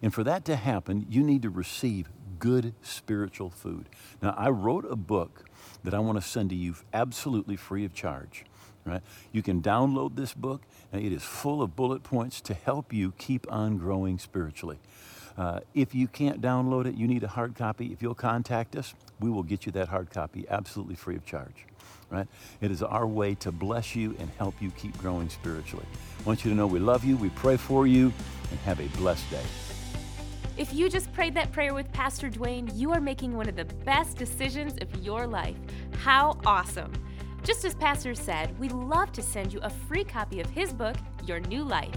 And 0.00 0.14
for 0.14 0.22
that 0.22 0.44
to 0.44 0.54
happen, 0.54 1.06
you 1.10 1.24
need 1.24 1.42
to 1.42 1.50
receive 1.50 2.08
good 2.38 2.72
spiritual 2.82 3.50
food. 3.50 3.88
Now, 4.22 4.32
I 4.38 4.50
wrote 4.50 4.84
a 4.88 4.94
book 4.94 5.50
that 5.82 5.92
I 5.92 5.98
want 5.98 6.22
to 6.22 6.22
send 6.22 6.50
to 6.50 6.56
you 6.56 6.76
absolutely 6.92 7.56
free 7.56 7.84
of 7.84 7.94
charge. 7.94 8.44
Right? 8.84 9.02
You 9.32 9.42
can 9.42 9.62
download 9.62 10.14
this 10.14 10.34
book, 10.34 10.60
and 10.92 11.02
it 11.02 11.12
is 11.12 11.22
full 11.22 11.62
of 11.62 11.74
bullet 11.74 12.02
points 12.02 12.40
to 12.42 12.54
help 12.54 12.92
you 12.92 13.12
keep 13.16 13.50
on 13.50 13.78
growing 13.78 14.18
spiritually. 14.18 14.78
Uh, 15.36 15.60
if 15.74 15.94
you 15.94 16.06
can't 16.06 16.40
download 16.40 16.86
it, 16.86 16.94
you 16.94 17.08
need 17.08 17.24
a 17.24 17.28
hard 17.28 17.54
copy. 17.54 17.92
If 17.92 18.02
you'll 18.02 18.14
contact 18.14 18.76
us, 18.76 18.94
we 19.20 19.30
will 19.30 19.42
get 19.42 19.66
you 19.66 19.72
that 19.72 19.88
hard 19.88 20.10
copy 20.10 20.46
absolutely 20.48 20.94
free 20.94 21.16
of 21.16 21.24
charge. 21.24 21.66
Right? 22.10 22.28
It 22.60 22.70
is 22.70 22.82
our 22.82 23.06
way 23.06 23.34
to 23.36 23.50
bless 23.50 23.96
you 23.96 24.14
and 24.20 24.30
help 24.38 24.54
you 24.60 24.70
keep 24.72 24.96
growing 24.98 25.28
spiritually. 25.28 25.86
I 26.20 26.22
want 26.22 26.44
you 26.44 26.50
to 26.50 26.56
know 26.56 26.66
we 26.66 26.78
love 26.78 27.04
you, 27.04 27.16
we 27.16 27.30
pray 27.30 27.56
for 27.56 27.86
you, 27.86 28.12
and 28.50 28.60
have 28.60 28.80
a 28.80 28.86
blessed 28.98 29.28
day. 29.30 29.42
If 30.56 30.72
you 30.72 30.88
just 30.88 31.12
prayed 31.12 31.34
that 31.34 31.50
prayer 31.50 31.74
with 31.74 31.90
Pastor 31.92 32.30
Dwayne, 32.30 32.70
you 32.78 32.92
are 32.92 33.00
making 33.00 33.36
one 33.36 33.48
of 33.48 33.56
the 33.56 33.64
best 33.64 34.16
decisions 34.16 34.76
of 34.80 35.02
your 35.02 35.26
life. 35.26 35.56
How 36.02 36.38
awesome! 36.46 36.92
Just 37.44 37.66
as 37.66 37.74
Pastor 37.74 38.14
said, 38.14 38.58
we 38.58 38.70
love 38.70 39.12
to 39.12 39.22
send 39.22 39.52
you 39.52 39.60
a 39.60 39.68
free 39.68 40.02
copy 40.02 40.40
of 40.40 40.48
his 40.48 40.72
book, 40.72 40.96
Your 41.26 41.40
New 41.40 41.62
Life. 41.62 41.94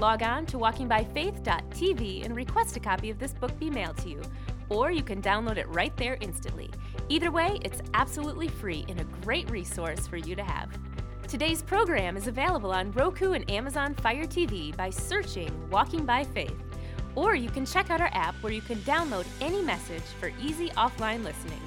Log 0.00 0.24
on 0.24 0.44
to 0.46 0.58
walkingbyfaith.tv 0.58 2.24
and 2.24 2.34
request 2.34 2.76
a 2.76 2.80
copy 2.80 3.08
of 3.08 3.18
this 3.20 3.32
book 3.32 3.56
be 3.60 3.70
mailed 3.70 3.96
to 3.98 4.08
you. 4.08 4.20
Or 4.68 4.90
you 4.90 5.04
can 5.04 5.22
download 5.22 5.56
it 5.56 5.68
right 5.68 5.96
there 5.96 6.18
instantly. 6.20 6.68
Either 7.08 7.30
way, 7.30 7.60
it's 7.64 7.80
absolutely 7.94 8.48
free 8.48 8.84
and 8.88 9.00
a 9.00 9.04
great 9.22 9.48
resource 9.50 10.08
for 10.08 10.16
you 10.16 10.34
to 10.34 10.42
have. 10.42 10.76
Today's 11.28 11.62
program 11.62 12.16
is 12.16 12.26
available 12.26 12.72
on 12.72 12.90
Roku 12.90 13.32
and 13.32 13.48
Amazon 13.48 13.94
Fire 13.94 14.26
TV 14.26 14.76
by 14.76 14.90
searching 14.90 15.52
Walking 15.70 16.04
by 16.06 16.24
Faith. 16.24 16.56
Or 17.14 17.36
you 17.36 17.50
can 17.50 17.64
check 17.64 17.90
out 17.90 18.00
our 18.00 18.10
app 18.14 18.34
where 18.42 18.52
you 18.52 18.62
can 18.62 18.78
download 18.78 19.26
any 19.40 19.62
message 19.62 20.02
for 20.18 20.32
easy 20.40 20.70
offline 20.70 21.22
listening. 21.22 21.60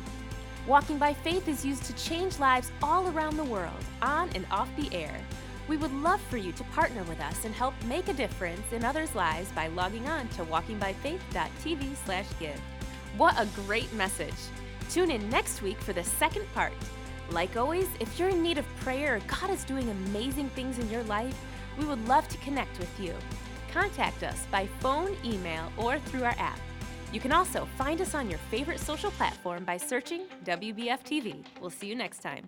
Walking 0.67 1.00
by 1.00 1.13
Faith 1.13 1.47
is 1.47 1.65
used 1.65 1.86
to 1.86 1.95
change 1.95 2.38
lives 2.38 2.71
all 2.84 3.10
around 3.10 3.36
the 3.36 3.43
world, 3.43 3.84
on 4.02 4.30
and 4.36 4.45
off 4.52 4.69
the 4.76 4.93
air. 4.95 5.19
We 5.67 5.78
would 5.78 5.91
love 5.91 6.21
for 6.21 6.38
you 6.38 6.52
to 6.52 6.63
partner 6.65 7.02
with 7.04 7.19
us 7.19 7.45
and 7.45 7.56
help 7.56 7.74
make 7.86 8.10
a 8.10 8.13
difference 8.13 8.71
in 8.71 8.86
others' 8.86 9.15
lives 9.15 9.52
by 9.54 9.69
logging 9.69 10.08
on 10.08 10.28
to 10.30 10.43
walkingbyfaith.tv/give. 10.43 12.62
What 13.17 13.39
a 13.39 13.47
great 13.65 13.91
message! 13.93 14.36
Tune 14.89 15.10
in 15.10 15.28
next 15.30 15.63
week 15.63 15.82
for 15.82 15.93
the 15.93 16.04
second 16.04 16.45
part. 16.54 16.74
Like 17.32 17.58
always, 17.58 17.89
if 18.00 18.19
you're 18.19 18.30
in 18.30 18.43
need 18.43 18.60
of 18.60 18.76
prayer 18.82 19.15
or 19.15 19.19
God 19.21 19.50
is 19.50 19.63
doing 19.63 19.89
amazing 19.89 20.50
things 20.50 20.78
in 20.78 20.91
your 20.91 21.04
life, 21.04 21.36
we 21.80 21.86
would 21.86 22.08
love 22.08 22.28
to 22.28 22.38
connect 22.38 22.78
with 22.78 23.00
you. 23.00 23.15
Contact 23.71 24.21
us 24.21 24.45
by 24.52 24.67
phone, 24.80 25.17
email, 25.26 25.71
or 25.78 25.97
through 25.97 26.26
our 26.26 26.36
app. 26.38 26.60
You 27.12 27.19
can 27.19 27.34
also 27.34 27.67
find 27.78 28.00
us 28.02 28.15
on 28.15 28.30
your 28.30 28.39
favorite 28.50 28.80
social 28.80 29.12
platform 29.12 29.65
by 29.65 29.78
searching 29.78 30.21
WBF 30.45 31.04
TV. 31.04 31.43
We'll 31.60 31.69
see 31.69 31.88
you 31.88 31.95
next 31.95 32.21
time. 32.21 32.47